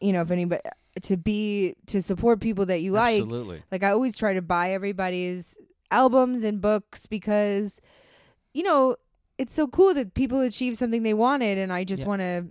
[0.00, 0.62] You know, if anybody
[1.02, 3.20] to be to support people that you like.
[3.20, 3.62] Absolutely.
[3.70, 5.56] Like I always try to buy everybody's
[5.90, 7.80] albums and books because,
[8.54, 8.96] you know,
[9.38, 12.08] it's so cool that people achieve something they wanted, and I just Yeah.
[12.08, 12.46] want to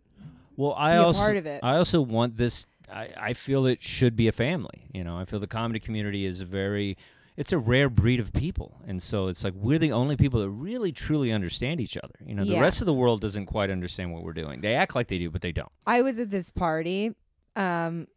[0.58, 1.60] Well, I also part of it.
[1.64, 2.66] I also want this.
[2.90, 4.88] I, I feel it should be a family.
[4.94, 6.98] You know, I feel the comedy community is a very.
[7.38, 10.50] It's a rare breed of people, and so it's like we're the only people that
[10.50, 12.14] really truly understand each other.
[12.26, 14.62] You know, the rest of the world doesn't quite understand what we're doing.
[14.62, 15.72] They act like they do, but they don't.
[15.86, 17.14] I was at this party,
[17.58, 18.08] um,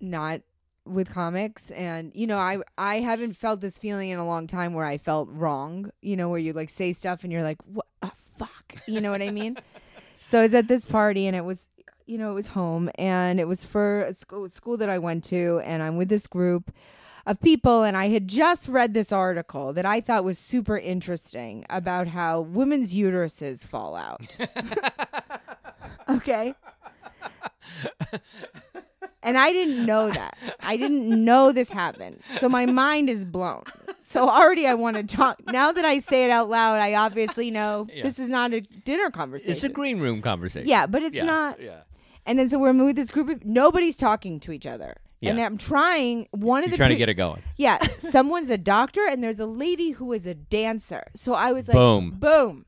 [0.00, 0.40] not
[0.86, 4.72] with comics, and you know, I I haven't felt this feeling in a long time
[4.74, 5.90] where I felt wrong.
[6.00, 7.86] You know, where you like say stuff and you're like, what?
[8.02, 8.76] Uh, fuck.
[8.86, 9.56] You know what I mean?
[10.18, 11.68] So I was at this party, and it was,
[12.06, 15.22] you know, it was home, and it was for a school school that I went
[15.24, 16.72] to, and I'm with this group
[17.26, 21.66] of people and I had just read this article that I thought was super interesting
[21.68, 24.36] about how women's uteruses fall out.
[26.08, 26.54] okay?
[29.22, 30.36] And I didn't know that.
[30.66, 32.20] I didn't know this happened.
[32.38, 33.62] So my mind is blown.
[34.00, 35.40] So already I want to talk.
[35.46, 38.02] Now that I say it out loud, I obviously know Yeah.
[38.02, 39.52] this is not a dinner conversation.
[39.52, 40.68] It's a green room conversation.
[40.68, 41.60] Yeah, but it's Yeah, not.
[41.60, 41.80] Yeah.
[42.26, 44.96] And then so we're with this group of nobody's talking to each other.
[45.22, 47.42] And I'm trying one of You're the trying to get it going.
[47.56, 51.04] yeah, someone's a doctor and there's a lady who is a dancer.
[51.16, 52.10] So I was like, Boom.
[52.16, 52.64] boom.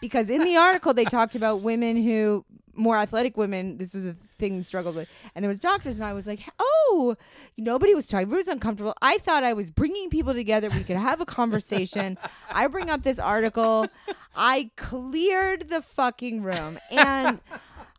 [0.00, 4.16] because in the article they talked about women who more athletic women, this was a
[4.40, 5.08] thing struggled with.
[5.34, 7.16] And there was doctors and I was like, "Oh,
[7.56, 8.22] nobody was talking.
[8.22, 8.94] Everybody was uncomfortable.
[9.00, 10.68] I thought I was bringing people together.
[10.70, 12.18] We could have a conversation.
[12.50, 13.86] I bring up this article.
[14.34, 17.40] I cleared the fucking room and.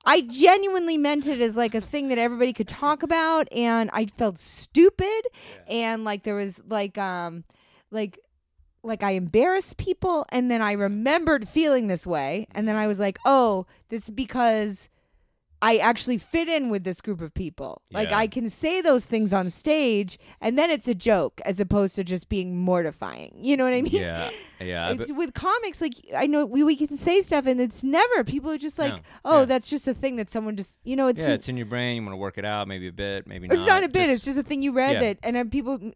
[0.04, 4.08] I genuinely meant it as like a thing that everybody could talk about and I
[4.08, 5.28] felt stupid
[5.68, 7.44] and like there was like um
[7.92, 8.18] like
[8.84, 13.00] like I embarrassed people and then I remembered feeling this way and then I was
[13.00, 14.90] like, "Oh, this is because
[15.62, 17.84] I actually fit in with this group of people.
[17.92, 21.96] Like I can say those things on stage and then it's a joke as opposed
[21.98, 23.36] to just being mortifying.
[23.40, 23.94] You know what I mean?
[23.94, 24.94] Yeah, yeah.
[24.94, 28.50] Bet- with comics, like I know we, we can say stuff and it's never people
[28.52, 29.00] are just like, No.
[29.26, 29.46] oh, Yeah.
[29.46, 31.98] that's just a thing that someone just you know, it's yeah, it's in your brain.
[31.98, 33.82] You want to work it out, maybe a bit, maybe it's not.
[33.82, 34.10] not a bit.
[34.10, 35.00] it's just a thing you read yeah.
[35.00, 35.78] that, and then people.
[35.78, 35.94] Mm,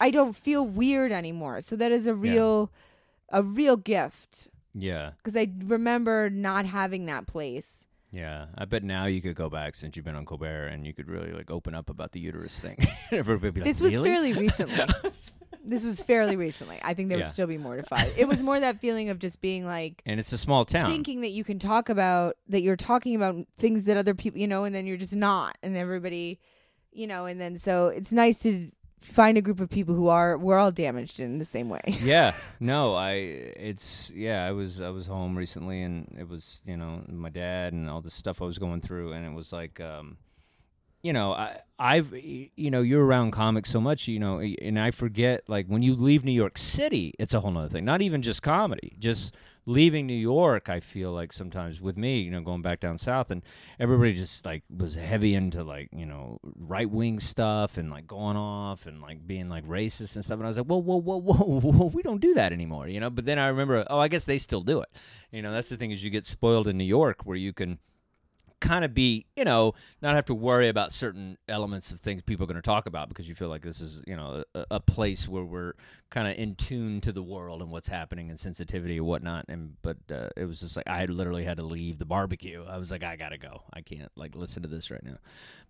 [0.00, 1.60] I don't feel weird anymore.
[1.60, 2.70] So that is a real,
[3.30, 7.86] a real gift yeah, because I remember not having that place.
[8.14, 8.46] Yeah.
[8.56, 11.08] I bet now you could go back since you've been on Colbert and you could
[11.10, 12.78] really like open up about the uterus thing.
[13.10, 14.76] Everybody be like, This was "Really?" fairly recently.
[15.64, 16.78] this was fairly recently.
[16.82, 17.24] I think they Yeah.
[17.24, 18.12] would still be mortified.
[18.16, 20.90] It was more that feeling of just being like and it's a small town.
[20.90, 24.46] thinking that you can talk about that you're talking about things that other people, you
[24.46, 26.38] know, and then you're just not, and everybody,
[26.92, 28.70] you know, and then so it's nice to
[29.04, 31.82] find a group of people who are we're all damaged in the same way.
[32.02, 36.76] yeah no i it's yeah i was i was home recently and it was you
[36.76, 39.80] know my dad and all the stuff i was going through and it was like
[39.80, 40.16] um
[41.02, 44.90] you know i i've you know you're around comics so much you know and i
[44.90, 48.22] forget like when you leave new york city it's a whole nother thing not even
[48.22, 49.34] just comedy just
[49.66, 53.30] leaving new york i feel like sometimes with me you know going back down south
[53.30, 53.42] and
[53.80, 58.36] everybody just like was heavy into like you know right wing stuff and like going
[58.36, 60.38] off and like being like racist and stuff.
[60.38, 63.00] And i was like whoa whoa whoa whoa whoa we don't do that anymore you
[63.00, 63.10] know?
[63.10, 64.88] But then i remember oh i guess they still do it.
[65.30, 67.78] You know that's the thing is you get spoiled in new york where you can
[68.64, 72.44] kind of be, you know, not have to worry about certain elements of things people
[72.44, 74.80] are going to talk about because you feel like this is, you know, a, a
[74.80, 75.74] place where we're
[76.10, 79.44] kind of in tune to the world and what's happening and sensitivity and whatnot.
[79.48, 82.64] And but uh, it was just like I literally had to leave the barbecue.
[82.66, 83.62] I was like, I gotta go.
[83.72, 85.18] I can't like listen to this right now.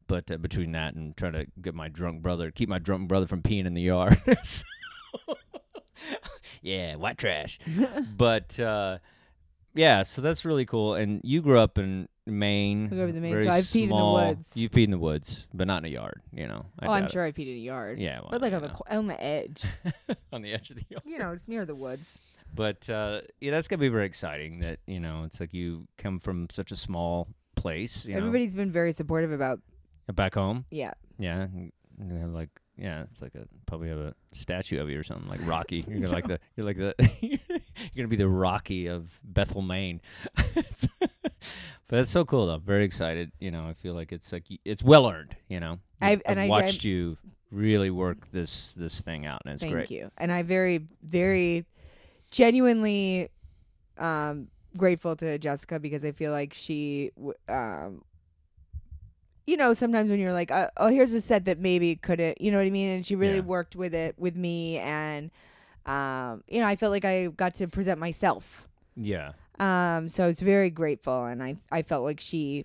[0.07, 3.27] But uh, between that and trying to get my drunk brother, keep my drunk brother
[3.27, 4.21] from peeing in the yard.
[4.45, 4.65] So-
[6.63, 7.59] yeah, white trash.
[8.17, 8.99] but uh,
[9.75, 10.95] yeah, so that's really cool.
[10.95, 12.89] And you grew up in Maine.
[12.93, 14.57] I up in the very so I've peed in the small- woods.
[14.57, 16.23] You've peed in the woods, but not in a yard.
[16.33, 16.67] You know.
[16.79, 17.99] I oh, I'm doubt sure I peed in a yard.
[17.99, 18.75] Yeah, well, but like you on the know.
[18.75, 19.63] qu- on the edge.
[20.33, 21.03] on the edge of the yard.
[21.05, 22.19] you know, it's near the woods.
[22.55, 24.61] But uh, yeah, that's gonna be very exciting.
[24.61, 28.07] That you know, it's like you come from such a small place.
[28.07, 29.61] You Everybody's been very supportive about.
[30.09, 30.65] know, back home.
[30.71, 34.89] Yeah, Yeah, and you have like yeah, it's like a probably have a statue of
[34.91, 35.85] you or something like Rocky.
[35.89, 37.39] You're gonna like the you're like the you're
[37.97, 40.01] gonna be the Rocky of Bethel, Maine.
[41.89, 42.59] But it's so cool though.
[42.59, 43.33] Very excited.
[43.39, 45.37] You know, I feel like it's like it's well earned.
[45.49, 47.17] You know, I've- and I- watched you
[47.51, 49.89] really work this this thing out, and it's thank great.
[49.89, 50.11] Thank you.
[50.19, 51.65] And I very, very,
[52.31, 53.29] genuinely,
[53.99, 57.11] um, grateful to Jessica because I feel like she,
[57.49, 58.03] um.
[59.47, 62.51] You know, sometimes when you're like, uh, "Oh, here's a set that maybe couldn't," you
[62.51, 63.41] know what I mean, and she really Yeah.
[63.43, 65.31] worked with it with me, and
[65.85, 68.67] um, you know, I felt like I got to present myself.
[68.97, 69.33] Yeah.
[69.61, 72.65] Um, so I was very grateful, and I I felt like she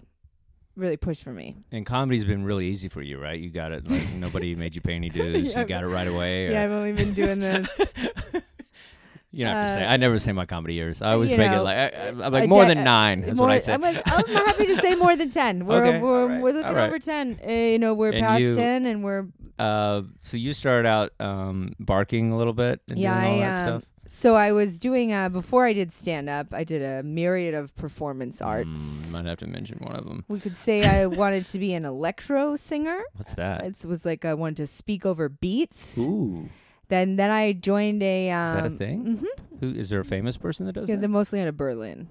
[0.76, 1.58] really pushed for me.
[1.72, 3.40] And comedy's been really easy for you, right?
[3.40, 3.90] You got it.
[3.90, 5.52] Like nobody made you pay any dues.
[5.54, 6.46] Yeah, you got it right away.
[6.48, 7.68] or- Yeah, I've only been doing this.
[9.32, 9.86] you don't have to say.
[9.86, 11.02] Uh, I never say my comedy years.
[11.02, 13.22] I always you make it like I, I'm like more de- than nine.
[13.22, 13.74] That's more, what I say.
[13.74, 15.66] I'm, as- I'm happy to say more than ten.
[15.66, 16.88] We're Okay, we're, right, we're looking right.
[16.88, 17.40] over ten.
[17.48, 19.28] Uh, you know, we're And past you- ten, and we're
[19.60, 23.20] Uh, so you started out um, barking a little bit and yeah.
[23.22, 23.90] doing all I, that um, stuff.
[24.12, 26.48] So I was doing uh, before I did stand up.
[26.52, 28.68] I did a myriad of performance arts.
[29.12, 30.26] Mm, might have to mention one of them.
[30.28, 33.00] We could say I wanted to be an electro singer.
[33.16, 33.64] What's that?
[33.64, 36.00] It was like I wanted to speak over beats.
[36.00, 36.50] Ooh,
[36.88, 38.32] Then then I joined a.
[38.32, 39.18] Um, is that a thing?
[39.18, 39.26] hmm
[39.60, 41.02] Who is there a famous person that does Yeah, that?
[41.02, 42.08] they're mostly out of Berlin.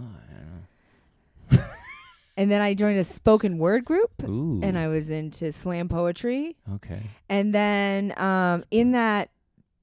[0.00, 1.66] oh, I don't know.
[2.34, 4.58] And then I joined a spoken word group, Ooh.
[4.62, 6.56] and I was into slam poetry.
[6.76, 7.02] okay.
[7.28, 9.28] And then um, in that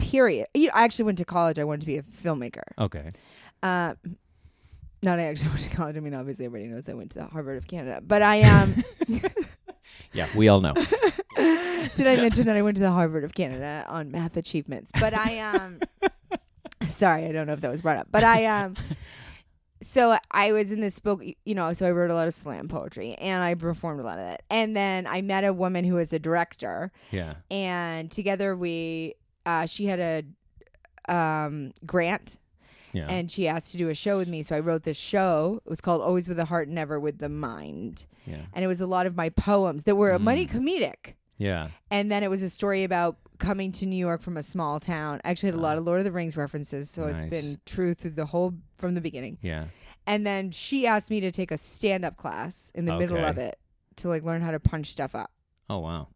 [0.09, 1.59] period, you know, I actually went to college.
[1.59, 2.63] I wanted to be a filmmaker.
[2.77, 3.11] Okay.
[3.61, 3.95] Uh,
[5.01, 5.97] not I actually went to college.
[5.97, 8.01] I mean, obviously everybody knows I went to the Harvard of Canada.
[8.05, 8.83] But I um,
[10.13, 10.73] Yeah, we all know.
[11.35, 14.91] did I mention that I went to the Harvard of Canada on math achievements?
[14.99, 15.79] But I um,
[16.87, 18.07] sorry, I don't know if that was brought up.
[18.11, 18.75] But I um.
[19.81, 22.67] So I was in this spoke, you know, so I wrote a lot of slam
[22.67, 24.43] poetry and I performed a lot of it.
[24.49, 27.35] And then I met a woman who was a director Yeah.
[27.49, 32.37] and together we uh, she had a um, grant
[32.93, 33.07] Yeah.
[33.09, 35.69] and she asked to do a show with me so i wrote this show it
[35.69, 38.45] was called always with the heart never with the mind yeah.
[38.53, 40.51] and it was a lot of my poems that were a money Mm.
[40.51, 41.69] comedic Yeah.
[41.89, 45.21] And then it was a story about coming to New York from a small town.
[45.23, 45.79] I actually had a lot Ah.
[45.79, 48.99] of Lord of the Rings references, so it's been true through the whole from the
[48.99, 49.37] beginning.
[49.41, 49.67] Yeah.
[50.05, 53.37] And then she asked me to take a stand up class in the middle of
[53.37, 53.57] it
[53.97, 55.31] to like learn how to punch stuff up.
[55.69, 56.09] Oh wow.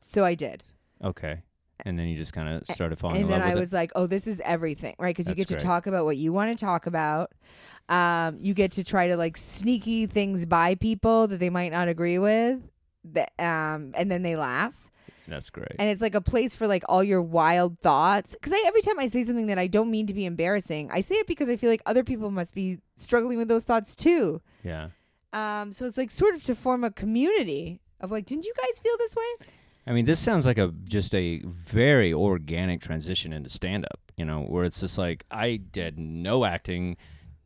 [0.00, 0.62] So I did.
[1.02, 1.42] Okay.
[1.84, 3.90] And then you just kind of started falling and in then I with was like,
[3.94, 5.14] "Oh, this is everything, right?
[5.14, 5.68] Because you That's get to great.
[5.68, 7.32] talk about what you want to talk about.
[7.88, 11.88] Um, you get to try to like sneaky things by people that they might not
[11.88, 12.60] agree with,
[13.12, 14.74] that um, and then they laugh.
[15.28, 15.72] That's great.
[15.78, 18.32] And it's like a place for like all your wild thoughts.
[18.34, 21.00] Because I every time I say something that I don't mean to be embarrassing, I
[21.00, 24.40] say it because I feel like other people must be struggling with those thoughts too.
[24.62, 24.88] yeah.
[25.32, 28.78] Um, so it's like sort of to form a community of like, didn't you guys
[28.80, 29.46] feel this way?
[29.86, 34.24] I mean, this sounds like a just a very organic transition into stand up, you
[34.24, 36.96] know, where it's just like I did no acting,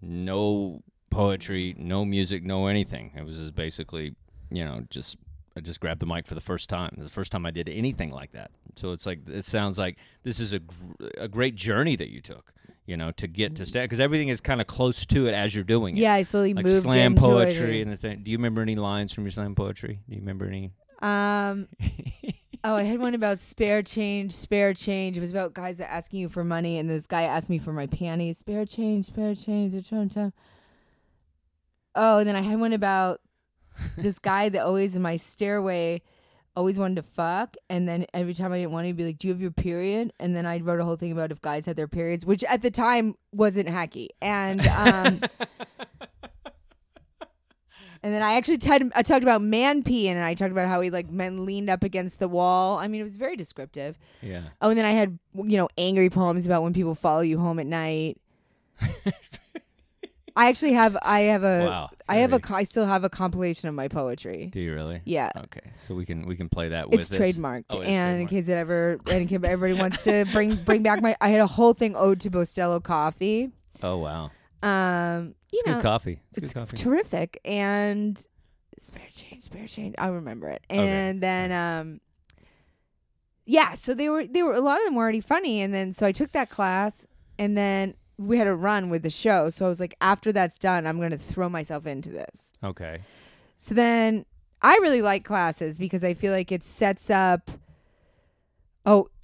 [0.03, 3.13] no poetry, no music, no anything.
[3.17, 4.15] It was just basically,
[4.51, 5.17] you know, just
[5.57, 6.91] I just grabbed the mic for the first time.
[6.93, 8.51] It was the first time I did anything like that.
[8.77, 12.21] So it's like it sounds like this is a gr- a great journey that you
[12.21, 12.53] took,
[12.85, 13.69] you know, to get to mm-hmm.
[13.69, 16.01] stand because everything is kind of close to it as you're doing it.
[16.01, 17.83] Yeah, I slowly Like moved slam into poetry it.
[17.85, 18.23] and the thing.
[18.23, 20.01] Do you remember any lines from your slam poetry?
[20.07, 20.73] Do you remember any?
[21.03, 21.69] Um,
[22.65, 25.17] oh, I had one about spare change, spare change.
[25.17, 27.73] It was about guys that asking you for money, and this guy asked me for
[27.73, 28.39] my panties.
[28.39, 29.75] Spare change, spare change.
[31.95, 33.21] Oh, and then I had one about
[33.97, 36.03] this guy that always in my stairway
[36.55, 39.19] always wanted to fuck, and then every time I didn't want to, he'd be like,
[39.19, 41.67] "Do you have your period?" And then I wrote a whole thing about if guys
[41.67, 45.21] had their periods, which at the time wasn't hacky, and um.
[48.03, 50.81] And then I actually t- I talked about man peeing, and I talked about how
[50.81, 52.79] he like men leaned up against the wall.
[52.79, 53.99] I mean, it was very descriptive.
[54.23, 54.43] Yeah.
[54.61, 57.59] Oh, and then I had you know angry poems about when people follow you home
[57.59, 58.19] at night.
[60.39, 61.91] I actually have I have a Wow.
[62.11, 64.51] I have a I still have a compilation of my poetry.
[64.53, 65.01] Do you really?
[65.07, 65.31] Yeah.
[65.35, 67.19] Okay, so we can we can play that with It's this.
[67.19, 70.27] trademarked, Oh, it is and in case it ever, and in case everybody wants to
[70.33, 73.51] bring bring back my, I had a whole thing ode to Bustelo coffee.
[73.83, 74.31] Oh wow,
[74.63, 76.21] Um, you it's know, good coffee.
[76.31, 76.77] It's, it's good coffee.
[76.77, 77.41] terrific.
[77.45, 78.19] And
[78.81, 79.95] spare change spare change.
[79.99, 80.63] I remember it.
[80.71, 82.01] Okay, and then um
[83.45, 85.61] yeah so they were they were a lot of them were already funny.
[85.61, 87.07] And then so i took that class
[87.39, 89.51] and then we had a run with the show.
[89.51, 92.51] So i was like after that's done i'm gonna throw myself into this.
[92.65, 93.01] Okay.
[93.57, 94.25] so then
[94.63, 97.51] i really like classes because i feel like it sets up
[98.87, 99.16] oh it, sh- it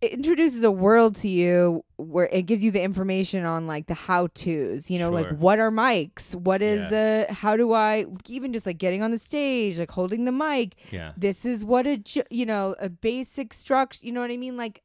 [0.00, 4.28] introduces a world to you where it gives you the information on like the how
[4.28, 6.34] to's you know like what are mics?
[6.34, 10.24] What is uh how do i even just like getting on the stage like holding
[10.24, 10.76] the mic.
[10.90, 11.12] Yeah.
[11.16, 12.00] this is what a
[12.30, 14.56] you know a basic structure you know what i mean?
[14.56, 14.82] Like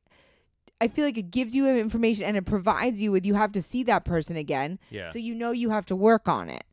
[0.80, 3.62] i feel like it gives you information and it provides you with you have to
[3.62, 4.80] see that person again.
[4.90, 5.10] Yeah.
[5.10, 6.64] so you know you have to work on it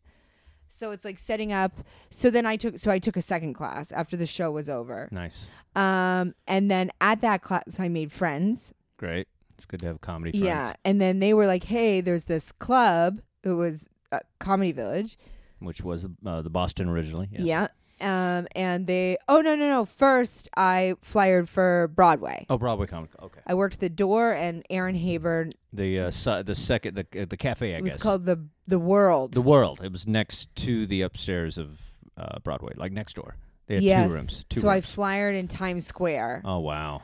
[0.68, 1.72] so it's like setting up
[2.10, 5.08] so then i took so i took a second class after the show was over
[5.10, 5.48] nice.
[5.76, 9.28] um and then at that class i made friends Great.
[9.56, 10.44] It's good to have comedy friends.
[10.44, 15.16] yeah and then they were like hey there's this club it was uh, comedy village
[15.60, 17.28] Which was uh, the Boston originally.
[17.32, 17.42] Yes.
[17.42, 17.68] yeah
[18.00, 23.10] um and they oh no no no first i flyered for broadway Oh, Broadway comic.
[23.22, 23.40] Okay.
[23.46, 27.36] i worked the door and aaron haber The uh, su- the second the uh, the
[27.36, 28.02] cafe I it was guess.
[28.02, 29.80] called the the world the World.
[29.82, 31.78] It was next to the upstairs of
[32.16, 33.36] uh, Broadway, like next door.
[33.66, 34.44] They had yes two rooms.
[34.48, 34.90] Two so i rooms.
[34.90, 37.02] flyered in times square oh wow.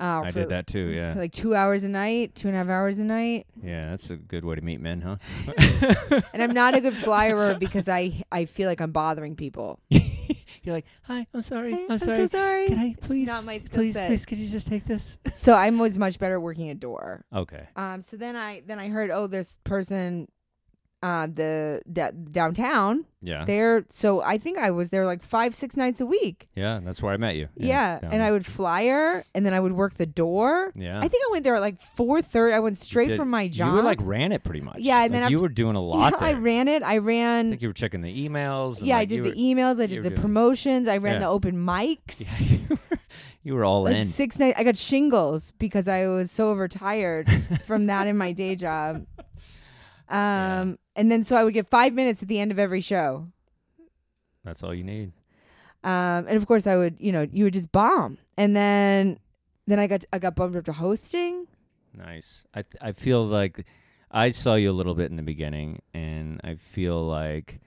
[0.00, 0.86] uh, I for did that too.
[0.88, 1.14] Yeah.
[1.16, 3.90] like two hours a night two and a half hours a night Yeah.
[3.90, 5.16] That's a good way to meet men, huh?
[6.32, 9.78] and I'm not a good flyer because I I feel like I'm bothering people.
[10.62, 12.16] You're like, hi, I'm sorry, Hey, I'm sorry.
[12.16, 12.66] so sorry.
[12.66, 14.08] Can I It's please, not my skill please, set.
[14.08, 15.18] please, could you just take this?
[15.32, 17.24] So I was much better working a door.
[17.34, 17.68] Okay.
[17.76, 18.00] Um.
[18.02, 20.28] So then I then I heard oh this person,
[21.02, 23.46] uh the da- downtown Yeah.
[23.46, 23.86] there.
[23.88, 26.46] So I think I was there like five six nights a week.
[26.54, 27.48] yeah, that's where I met you.
[27.56, 28.00] Yeah.
[28.00, 28.32] down And I there.
[28.34, 30.72] would flyer and then I would work the door.
[30.76, 30.98] Yeah.
[30.98, 32.54] I think I went there at like four thirty.
[32.54, 33.70] I went straight did- from my job.
[33.70, 34.80] You were like ran it pretty much.
[34.80, 36.28] Yeah, and Like, then you after- were doing a lot yeah, there.
[36.28, 36.82] I ran it.
[36.82, 37.48] I I ran.
[37.50, 38.78] think you were checking the emails.
[38.80, 39.80] and, yeah, I did the were, emails.
[39.82, 40.86] I did the promotions.
[40.86, 41.20] I ran Yeah.
[41.20, 42.30] the open mics.
[42.40, 42.98] Yeah, you were,
[43.42, 44.02] you were all like in.
[44.02, 44.58] six nights.
[44.60, 47.26] I got shingles because I was so overtired
[47.66, 49.06] from that in my day job.
[50.08, 53.28] Um, and then so I would get five minutes at the end of every show.
[54.44, 55.12] That's all you need.
[55.82, 58.18] Um, and of course I would, you know, you would just bomb.
[58.36, 59.18] And then,
[59.66, 61.46] then I got I got bumped up to hosting.
[61.96, 62.44] Nice.
[62.52, 63.64] I th- I feel like
[64.10, 67.60] I saw you a little bit in the beginning, and I feel like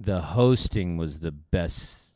[0.00, 2.07] the hosting was the best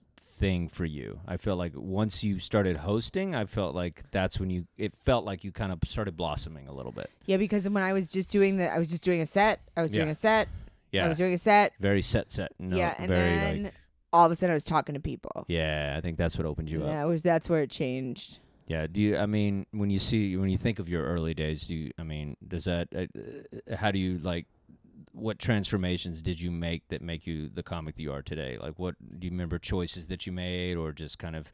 [0.42, 1.20] thing for you.
[1.24, 5.24] I felt like once you started hosting, I felt like that's when you it felt
[5.24, 7.10] like you kind of started blossoming a little bit.
[7.26, 9.60] Yeah, because when I was just doing the, I was just doing a set.
[9.76, 10.12] I was doing Yeah.
[10.12, 10.48] a set.
[10.90, 11.04] Yeah.
[11.04, 11.72] I was doing a set.
[11.78, 12.50] very set set.
[12.58, 13.74] No, yeah, and very then like
[14.12, 15.44] all of a sudden I was talking to people.
[15.46, 16.94] Yeah, I think that's what opened you And up.
[16.96, 18.40] that was that's where it changed.
[18.66, 18.88] Yeah.
[18.88, 19.16] Do you?
[19.18, 21.92] I mean, when you see when you think of your early days, do you?
[21.98, 22.88] I mean, does that?
[22.94, 24.46] Uh, uh, how do you like?
[25.12, 28.58] What transformations did you make that make you the comic that you are today?
[28.60, 31.52] Like, what do you remember choices that you made, or just kind of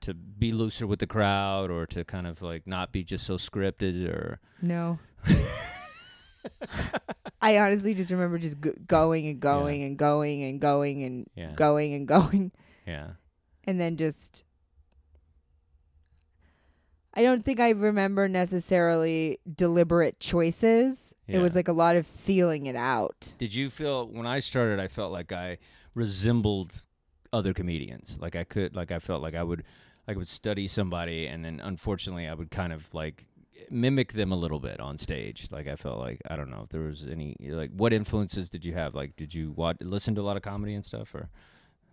[0.00, 3.34] to be looser with the crowd, or to kind of like not be just so
[3.36, 4.40] scripted, or?
[4.60, 4.98] No.
[7.40, 11.52] I honestly just remember just g- going and going and going and going and yeah,
[11.54, 12.52] going and going.
[12.86, 13.10] Yeah,
[13.64, 14.44] and then just
[17.14, 21.14] I don't think I remember necessarily deliberate choices.
[21.28, 23.34] It was like a lot of feeling it out.
[23.38, 24.78] Did you feel when I started?
[24.80, 25.58] I felt like I
[25.94, 26.72] resembled
[27.32, 28.18] other comedians.
[28.20, 29.64] Like I could, like I felt like I would,
[30.08, 33.24] I would study somebody, and then unfortunately, I would kind of like
[33.70, 35.48] mimic them a little bit on stage.
[35.50, 38.64] Like I felt like I don't know if there was any like what influences did
[38.64, 38.94] you have?
[38.94, 41.28] Like did you watch, listen to a lot of comedy and stuff, or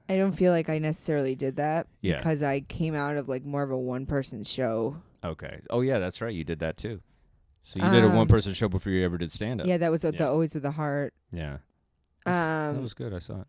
[0.10, 2.18] I don't feel like I necessarily did that Yeah.
[2.18, 4.98] because I came out of like more of a one person show.
[5.24, 5.62] Okay?
[5.70, 6.34] Oh yeah, that's right.
[6.34, 7.02] You did that too.
[7.64, 9.68] So you did a Um, one person show before you ever did stand up.
[9.68, 10.12] Yeah, that was Yeah.
[10.12, 11.14] the always with the heart.
[11.32, 11.58] yeah.
[12.26, 13.14] That's- Um, that was good.
[13.14, 13.48] I saw it.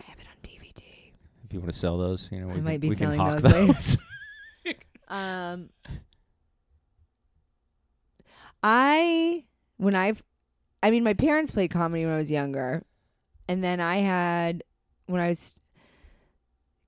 [0.00, 1.12] I have it on DVD.
[1.44, 3.06] If you want to sell those, you know, we I can, might be we can
[3.06, 3.72] selling hawk those later.
[3.72, 3.96] those.
[5.08, 5.68] Um,
[8.62, 9.44] I
[9.76, 10.22] when I've,
[10.82, 12.84] I mean, my parents played comedy when I was younger,
[13.48, 14.62] and then I had
[15.06, 15.54] when I was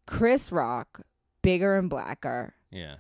[0.07, 1.01] Chris Rock,
[1.43, 2.55] bigger and blacker.
[2.71, 2.97] yeah.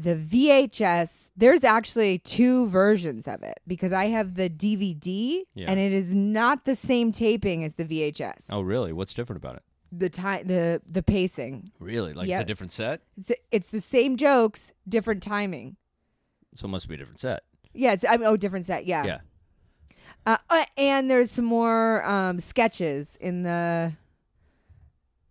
[0.00, 5.70] The VHS, there's actually two versions of it because I have the DVD Yeah.
[5.70, 8.46] and it is not the same taping as the VHS.
[8.48, 8.94] Oh really?
[8.94, 9.62] What's different about it?
[9.92, 11.70] The time the the pacing.
[11.78, 12.14] Really?
[12.14, 13.02] Like it's a different set?
[13.18, 15.76] It's it's the same jokes, different timing.
[16.54, 17.42] So it must be a different set.
[17.74, 19.04] Yeah, it's I mean, oh different set, yeah.
[19.04, 19.18] Yeah.
[20.26, 23.92] Uh, uh, and there's some more um, sketches in the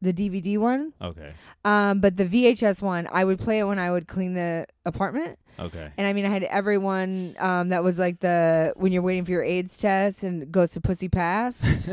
[0.01, 0.93] the DVD one.
[1.01, 1.33] Okay.
[1.65, 5.37] Um, but the VHS one, I would play it when I would clean the apartment.
[5.59, 5.91] Okay.
[5.97, 9.31] And I mean, I had everyone um, that was like the when you're waiting for
[9.31, 11.89] your AIDS test and goes to pussy past,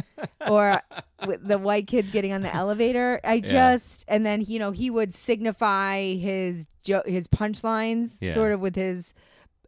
[0.48, 0.82] or
[1.26, 3.20] with the white kids getting on the elevator.
[3.24, 3.40] I Yeah.
[3.76, 8.34] just and then you know he would signify his jo- his punchlines Yeah.
[8.34, 9.14] sort of with his,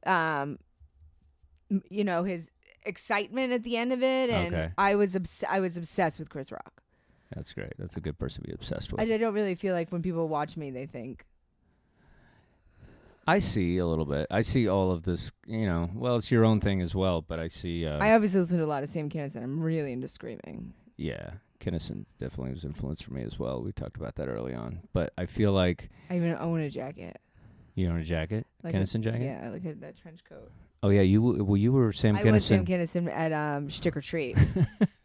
[0.05, 0.59] um,
[1.89, 2.51] you know his
[2.84, 4.72] excitement at the end of it, and Okay.
[4.76, 6.82] I was obs- I was obsessed with Chris Rock.
[7.35, 7.72] That's great.
[7.79, 9.01] That's a good person to be obsessed with.
[9.01, 11.24] I, I don't really feel like when people watch me, they think
[13.26, 14.26] I see a little bit.
[14.31, 17.39] I see all of this, you know, well, it's your own thing as well, but
[17.39, 19.43] I see uh I obviously listen to a lot of Sam Kinison.
[19.43, 20.72] I'm really into screaming.
[20.97, 23.61] yeah, Kinison definitely was influence for me as well.
[23.62, 24.81] We talked about that early on.
[24.95, 27.20] But I feel like I even own a jacket.
[27.74, 28.47] you own a jacket?
[28.62, 29.24] Like a- Kinison jacket?
[29.24, 30.51] Yeah, like a, that trench coat.
[30.83, 33.07] Oh yeah, you well you were Sam I was Sam Kinnison.
[33.07, 34.39] Kinison at um, Stick or Treat.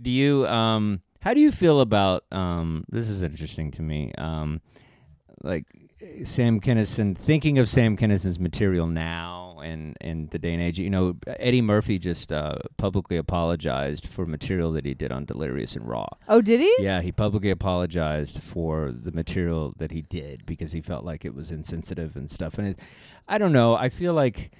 [0.00, 4.12] Do you um how do you feel about um this is interesting to me.
[4.18, 4.60] Um
[5.42, 5.64] like
[6.24, 10.78] Sam Kinison thinking of Sam Kinison's material now and and the day and age.
[10.78, 15.76] You know, Eddie Murphy just uh, publicly apologized for material that he did on Delirious
[15.76, 16.06] and Raw.
[16.28, 16.74] oh, did he?
[16.78, 21.34] Yeah, he publicly apologized for the material that he did because he felt like it
[21.34, 22.58] was insensitive and stuff.
[22.58, 22.80] And it,
[23.28, 23.74] I don't know.
[23.74, 24.50] I feel like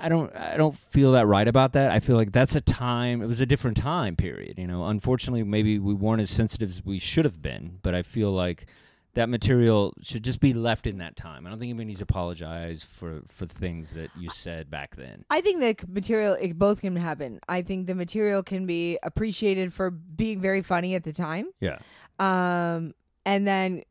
[0.00, 1.90] I don't I don't feel that right about that.
[1.90, 3.22] I feel like that's a time.
[3.22, 4.58] It was a different time period.
[4.58, 7.78] You know, unfortunately, maybe we weren't as sensitive as we should have been.
[7.82, 8.66] But I feel like
[9.14, 11.46] that material should just be left in that time.
[11.46, 15.24] I don't think anybody needs to apologize for for things that you said back then.
[15.30, 17.40] I think the material, it both can happen.
[17.48, 21.48] I think the material can be appreciated for being very funny at the time.
[21.60, 21.78] Yeah.
[22.18, 22.94] Um,
[23.26, 23.82] and then,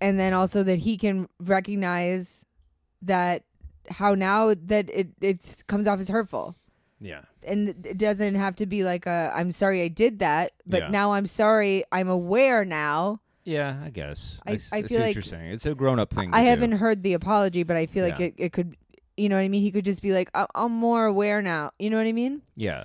[0.00, 2.44] and then also that he can recognize
[3.02, 3.44] that
[3.90, 6.56] how now that it it comes off as hurtful.
[7.00, 7.22] Yeah.
[7.42, 10.88] and it doesn't have to be like a I'm sorry I did that, but Yeah.
[10.88, 13.20] now I'm sorry I'm aware now.
[13.44, 14.40] Yeah, I guess.
[14.46, 15.50] I see feel what like- you're saying.
[15.52, 16.30] It's a grown up thing.
[16.32, 18.76] I haven't heard the apology, but I feel like it, it could
[19.18, 19.60] you know what I mean?
[19.62, 21.70] He could just be like, "I- I'm more aware now.
[21.78, 22.40] You know what I mean?
[22.56, 22.84] Yeah.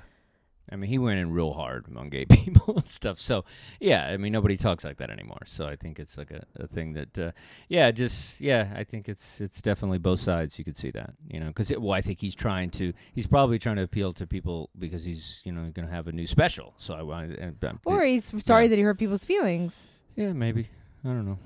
[0.71, 3.19] I mean, he went in real hard on gay people and stuff.
[3.19, 3.45] So,
[3.79, 5.41] yeah, I mean, nobody talks like that anymore.
[5.45, 7.31] So I think it's like a, a thing that, uh,
[7.67, 10.57] yeah, just, yeah, I think it's it's definitely both sides.
[10.59, 13.59] You could see that, you know, because, well, I think he's trying to, he's probably
[13.59, 16.73] trying to appeal to people because he's, you know, going to have a new special.
[16.77, 18.69] So I want to, Or he's sorry Yeah.
[18.69, 19.85] that he hurt people's feelings.
[20.15, 20.69] yeah, maybe.
[21.03, 21.39] I don't know.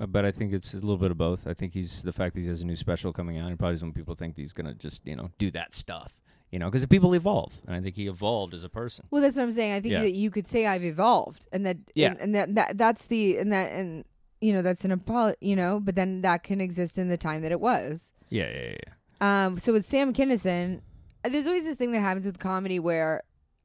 [0.00, 1.46] Uh, But I think it's a little bit of both.
[1.46, 3.48] I think he's the fact that he has a new special coming out.
[3.48, 6.12] And probably some people think he's going to just, you know, do that stuff,
[6.50, 7.52] you know, because people evolve.
[7.66, 9.06] And I think he evolved as a person.
[9.10, 9.72] Well, that's what I'm saying.
[9.74, 10.02] I think Yeah.
[10.02, 12.08] that you could say I've evolved, and that Yeah.
[12.12, 14.04] and, and that, that that's the and that and
[14.40, 17.42] you know that's an apolo you know, but then that can exist in the time
[17.42, 18.12] that it was.
[18.30, 18.74] Yeah, yeah,
[19.20, 19.46] yeah.
[19.46, 20.80] Um, so with Sam Kinison,
[21.24, 23.22] there's always this thing that happens with comedy where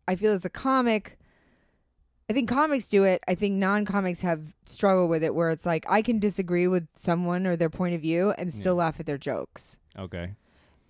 [0.07, 1.19] I feel as a comic,
[2.29, 3.21] I think comics do it.
[3.27, 7.45] I think non-comics have struggle with it, where it's like I can disagree with someone
[7.45, 9.77] or their point of view and still laugh at their jokes.
[9.97, 10.31] Okay.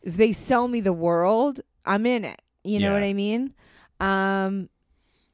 [0.02, 2.42] If they sell me the world, I'm in it.
[2.64, 2.94] You know Yeah.
[2.94, 3.54] what I mean?
[4.00, 4.70] Um,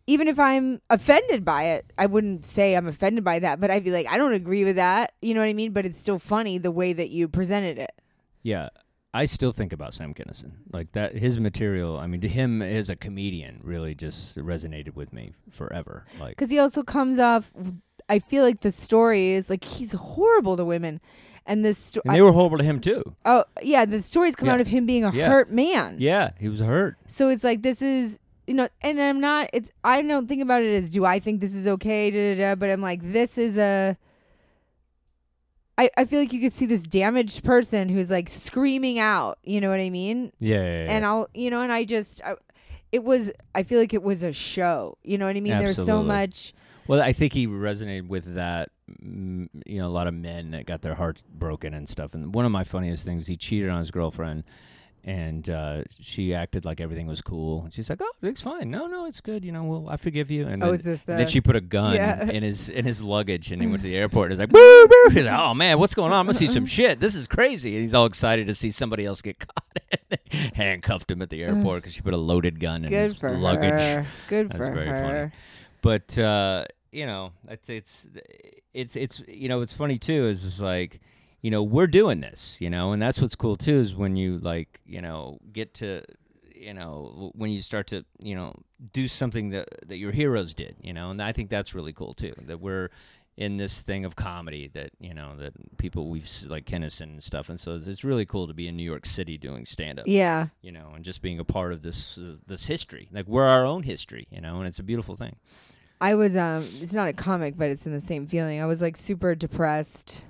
[0.08, 3.84] even if I'm offended by it, I wouldn't say I'm offended by that, but I'd
[3.84, 5.14] be like, I don't agree with that.
[5.22, 5.72] You know what I mean?
[5.72, 7.92] But it's still funny the way that you presented it.
[8.42, 8.70] Yeah.
[9.14, 10.52] I still think about Sam Kinison.
[10.72, 15.12] Like that his material, I mean to him as a comedian really just resonated with
[15.14, 16.06] me forever.
[16.20, 17.52] Like because he also comes off.
[18.08, 21.02] I feel like the story is like he's horrible to women,
[21.46, 23.04] and this sto- and they were horrible to him too.
[23.26, 24.54] oh yeah, the stories come Yeah.
[24.56, 25.28] out of him being a Yeah.
[25.30, 25.96] hurt man.
[26.00, 26.98] Yeah, he was hurt.
[27.08, 28.18] So it's like this is
[28.48, 29.50] you know, and I'm not.
[29.54, 32.42] It's I don't think about it as do I think this is okay, da, da,
[32.50, 33.96] da, but I'm like this is a.
[35.78, 39.40] I, I feel like you could see this damaged person who's like screaming out.
[39.44, 40.32] You know what I mean?
[40.40, 40.92] Yeah, yeah, yeah.
[40.92, 42.36] and I'll you know and I just I,
[42.92, 45.84] it was I feel like it was a show you know what I mean there's
[45.84, 46.54] so much
[46.90, 48.72] Well, I think he resonated with that.
[49.04, 52.16] You know, a lot of men that got their hearts broken and stuff.
[52.16, 54.44] And one of my funniest things, he cheated on his girlfriend,
[55.04, 57.66] and uh, she acted like everything was cool.
[57.66, 58.72] And she's like, "Oh, it's fine.
[58.72, 59.46] No, no, it's good.
[59.46, 61.56] You know, well, I forgive you." And oh then, is this the then she put
[61.56, 62.28] a gun Yeah.
[62.30, 64.32] in his in his luggage, and he went to the airport.
[64.32, 66.18] And he's like, "Boo, boo!" He's like, "Oh man, what's going on?
[66.22, 67.00] I'm gonna see some shit.
[67.00, 70.10] This is crazy." And he's all excited to see somebody else get caught.
[70.56, 73.30] Handcuffed him at the airport because she put a loaded gun in good his for
[73.38, 75.32] luggage her good That's for very funny.
[75.82, 78.08] but uh, you know, it's it's
[78.74, 80.28] it's it's you know, it's funny too.
[80.28, 81.00] Is it's like
[81.42, 83.80] you know we're doing this, you know, and that's what's cool too.
[83.80, 86.04] Is when you like you know get to
[86.54, 88.54] you know when you start to you know
[88.94, 92.14] do something that that your heroes did, you know, and I think that's really cool
[92.14, 92.34] too.
[92.46, 92.90] That we're
[93.38, 97.48] in this thing of comedy that you know that people we've like Kinison and stuff,
[97.50, 100.08] and so it's, it's really cool to be in New York City doing stand up
[100.08, 103.08] yeah you know, and just being a part of this uh, this history.
[103.12, 105.38] Like we're our own history, you know, and it's a beautiful thing.
[106.02, 108.62] I was um it's not a comic but it's in the same feeling.
[108.62, 110.24] I was like super depressed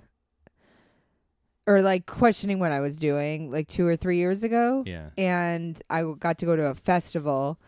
[1.68, 4.84] or like questioning what I was doing like 2 or 3 years ago.
[4.86, 5.10] Yeah.
[5.18, 7.60] and I got to go to a festival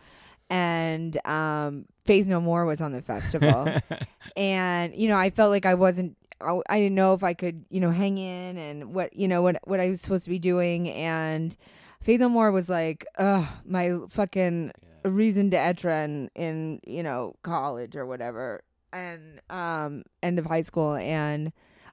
[0.50, 3.66] and um Faith No More was on the festival.
[4.36, 7.64] And you know I felt like I wasn't I, I didn't know if I could
[7.70, 10.38] you know hang in and what you know what what I was supposed to be
[10.38, 10.88] doing.
[10.90, 11.54] And
[12.00, 14.72] Faith No More was like ugh my fucking
[15.10, 18.62] reason d'etre in, in you know college or whatever.
[18.92, 21.52] And um end of high school and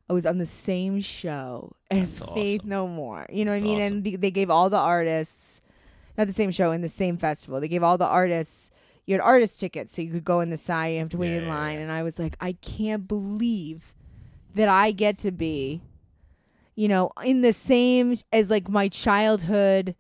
[0.10, 2.70] I was on the same show as That's Faith awesome.
[2.70, 3.26] No More.
[3.30, 3.80] You know what I That's mean?
[3.82, 5.62] And they- they gave all the artists
[6.18, 7.62] not the same show in the same festival.
[7.62, 8.72] They gave all the artists
[9.05, 11.32] you had artist tickets so you could go in the side you have to wait
[11.32, 11.78] Yeah, in line.
[11.78, 11.84] Yeah.
[11.84, 13.93] and I was like I can't believe
[14.55, 15.82] that I get to be
[16.76, 19.95] you know in the same as like my childhood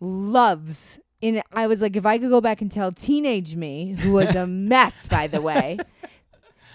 [0.00, 4.12] loves in I was like if I could go back and tell teenage me who
[4.12, 5.78] was a mess by the way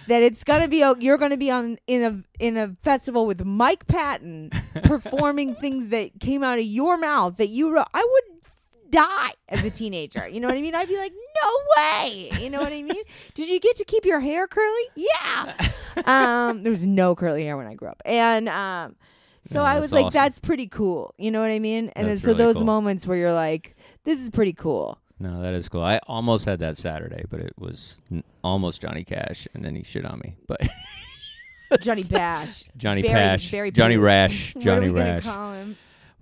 [0.08, 3.88] that it's gonna be you're gonna be on in a in a festival with Mike
[3.88, 4.50] Patton
[4.84, 9.64] performing things that came out of your mouth that you wrote I would die as
[9.64, 10.28] a teenager.
[10.28, 10.74] You know what I mean?
[10.74, 12.32] I'd be like no way.
[12.40, 13.04] You know what I mean?
[13.36, 14.84] Did you get to keep your hair curly?
[14.96, 15.54] Yeah.
[16.06, 18.02] Um there was no curly hair when I grew up.
[18.04, 18.96] And um
[19.52, 20.20] so Yeah, I was like awesome.
[20.20, 21.14] that's pretty cool.
[21.20, 21.90] You know what I mean?
[21.96, 22.66] And That's then so really those cool.
[22.66, 25.82] moments where you're like this is pretty cool No, that is cool.
[25.84, 29.84] I almost had that Saturday, but it was n- almost Johnny Cash, and then he
[29.84, 30.36] shit on me.
[30.48, 30.62] But
[31.82, 33.98] Johnny Bash Johnny Very- Cash, very Johnny.
[33.98, 35.26] Rash, what Johnny Rash.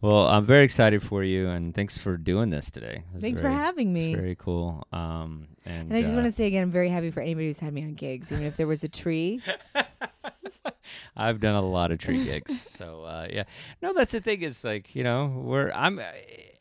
[0.01, 3.03] Gonna call him Well, I'm very excited for you, and thanks for doing this today.
[3.13, 4.87] It's thanks very, for having it's me Very cool.
[4.91, 7.47] Um, and, And I just uh, want to say again, I'm very happy for anybody
[7.47, 9.41] who's had me on gigs, even if there was a tree.
[11.15, 13.43] I've done a lot of tree gigs, so uh, yeah.
[13.81, 14.41] No, that's the thing.
[14.41, 15.99] Is like you know, we're I'm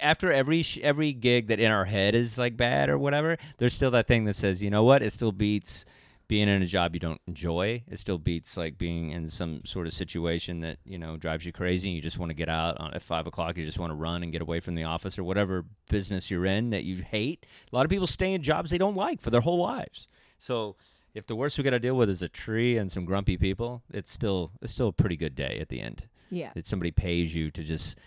[0.01, 3.37] after every sh- every gig that in our head is like bad or whatever.
[3.59, 5.03] There's still that thing that says, you know what?
[5.03, 5.85] It still beats
[6.29, 7.83] being in a job you don't enjoy.
[7.89, 11.53] It still beats like being in some sort of situation that you know drives you
[11.53, 11.89] crazy.
[11.89, 13.57] and You just want to get out on, at five o'clock.
[13.57, 16.47] You just want to run and get away from the office or whatever business you're
[16.47, 17.47] in that you hate.
[17.73, 20.09] A lot of people stay in jobs they don't like for their whole lives.
[20.39, 20.77] So
[21.15, 23.83] if the worst we got to deal with is a tree and some grumpy people,
[23.93, 26.09] it's still it's still a pretty good day at the end.
[26.31, 26.51] Yeah.
[26.55, 27.99] That somebody pays you to just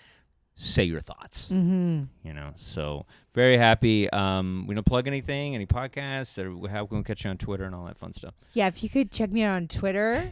[0.61, 2.03] say your thoughts, Mm-hmm.
[2.23, 2.51] you know.
[2.55, 4.09] So very happy.
[4.09, 7.63] Um, we don't plug anything, any podcasts, or how can we catch you on Twitter
[7.63, 8.33] and all that fun stuff.
[8.53, 10.31] Yeah, if you could check me out on Twitter.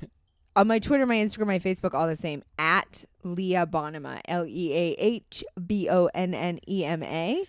[0.57, 2.43] on my Twitter, my Instagram, my Facebook, all the same.
[2.59, 4.19] At Leah Bonnema.
[4.25, 7.45] L E A H B O N N E M A.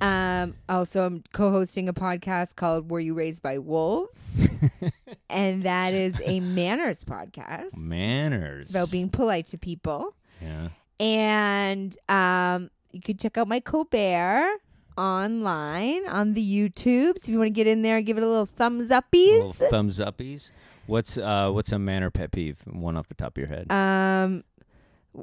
[0.00, 4.48] Um, also, I'm co hosting a podcast called Were You Raised by Wolves?
[5.30, 7.76] and that is a manners podcast.
[7.76, 8.62] Manners.
[8.62, 10.14] It's about being polite to people.
[10.40, 10.68] Yeah.
[11.02, 14.58] And um, you can check out my Colbert.
[14.96, 17.14] online on the YouTube.
[17.14, 19.42] So If you want to get in there and give it a little thumbs uppies.
[19.42, 20.50] Little thumbs uppies.
[20.86, 22.60] What's uh what's a man or pet peeve?
[22.66, 23.70] One off the top of your head.
[23.70, 24.44] Um,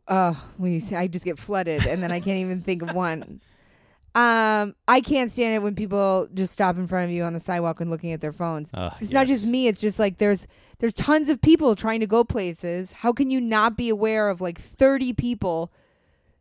[0.07, 2.93] uh, when you say I just get flooded, and then I can't even think of
[2.93, 3.41] one.
[4.15, 7.39] Um, I can't stand it when people just stop in front of you on the
[7.39, 8.69] sidewalk and looking at their phones.
[8.73, 9.67] Uh, It's not just me.
[9.67, 10.47] It's just like there's
[10.79, 12.91] there's tons of people trying to go places.
[12.91, 15.71] How can you not be aware of like 30 people,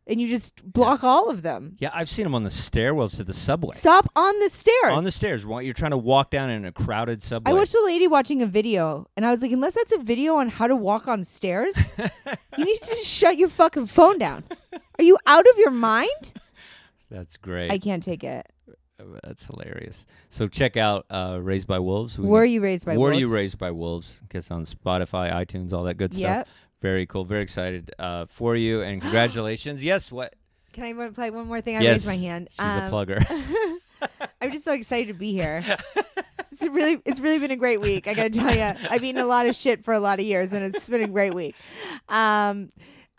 [0.07, 1.77] and you just block all of them?
[1.79, 3.75] Yeah, I've seen them on the stairwells to the subway.
[3.77, 4.93] Stop on the stairs.
[4.93, 7.51] On the stairs, while you're trying to walk down in a crowded subway.
[7.51, 10.37] I watched a lady watching a video, and I was like, unless that's a video
[10.37, 11.77] on how to walk on stairs,
[12.57, 14.45] you need to just shut your fucking phone down.
[14.99, 16.33] Are you out of your mind?
[17.11, 17.71] That's great.
[17.73, 18.47] I can't take it.
[19.01, 20.05] Uh, That's hilarious.
[20.29, 22.19] So check out uh, Raised by Wolves.
[22.19, 23.21] We Were you raised by Were wolves?
[23.21, 24.21] you raised by wolves?
[24.29, 26.21] Guess on Spotify, iTunes, all that good stuff.
[26.23, 26.49] Yep.
[26.83, 27.25] Very cool.
[27.25, 29.83] Very excited uh, for you, and congratulations.
[29.83, 30.11] yes.
[30.13, 30.35] What?
[30.73, 31.77] Can I wa- play one more thing?
[31.77, 32.07] I yes.
[32.07, 32.49] raised my hand.
[32.51, 33.25] She's a Um, plugger.
[34.41, 35.65] I'm just so excited to be here.
[36.53, 38.07] it's really, it's really been a great week.
[38.07, 40.53] I gotta tell you, I've eaten a lot of shit for a lot of years,
[40.53, 41.57] and it's been a great week.
[42.09, 42.71] Um,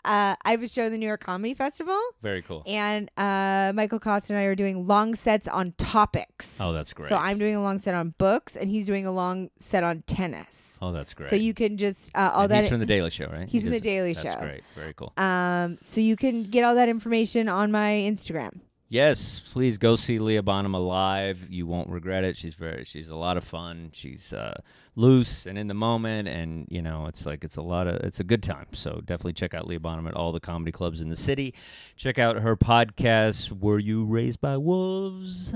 [0.04, 2.62] uh, I have a show at the New York Comedy Festival, Very cool.
[2.66, 6.60] and uh, Michael Kosta and I are doing long sets on topics.
[6.60, 7.08] Oh, that's great.
[7.08, 10.02] So I'm doing a long set on books, and he's doing a long set on
[10.06, 10.78] tennis.
[10.82, 11.28] Oh, that's great.
[11.30, 12.60] So you can just uh, all And that.
[12.62, 13.48] he's from the Daily Show, right?
[13.48, 14.40] He's He from The Daily That's Show.
[14.40, 14.62] great.
[14.74, 15.12] Very cool.
[15.16, 18.60] um, so you can get all that information on my Instagram.
[18.92, 21.46] Yes, please go see Leah Bonnema live.
[21.48, 22.36] You won't regret it.
[22.36, 23.90] She's very she's a lot of fun.
[23.92, 24.60] She's uh,
[24.96, 28.18] loose and in the moment, and you know it's like it's a lot of it's
[28.18, 28.66] a good time.
[28.72, 31.54] So definitely check out Leah Bonnema at all the comedy clubs in the city.
[31.94, 33.60] Check out her podcast.
[33.60, 35.54] Were you raised by wolves?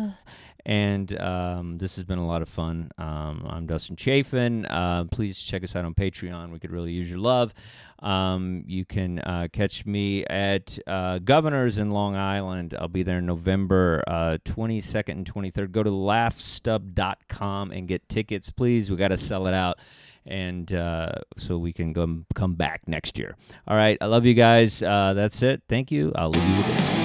[0.67, 2.91] And um, this has been a lot of fun.
[2.97, 4.65] Um, I'm Dustin Chafin.
[4.67, 6.51] Uh, please check us out on Patreon.
[6.51, 7.53] We could really use your love.
[7.99, 12.75] Um, you can uh, catch me at uh, Governor's in Long Island.
[12.79, 15.73] I'll be there November uh, 22nd and 23rd.
[15.73, 18.91] Go to laughstub.com and get tickets, please.
[18.91, 19.79] We got to sell it out.
[20.27, 23.37] And uh, so we can go come back next year.
[23.69, 23.99] All right.
[24.01, 24.83] I love you guys.
[24.83, 25.63] Uh, that's it.
[25.69, 26.13] Thank you.
[26.15, 27.05] I'll leave you with.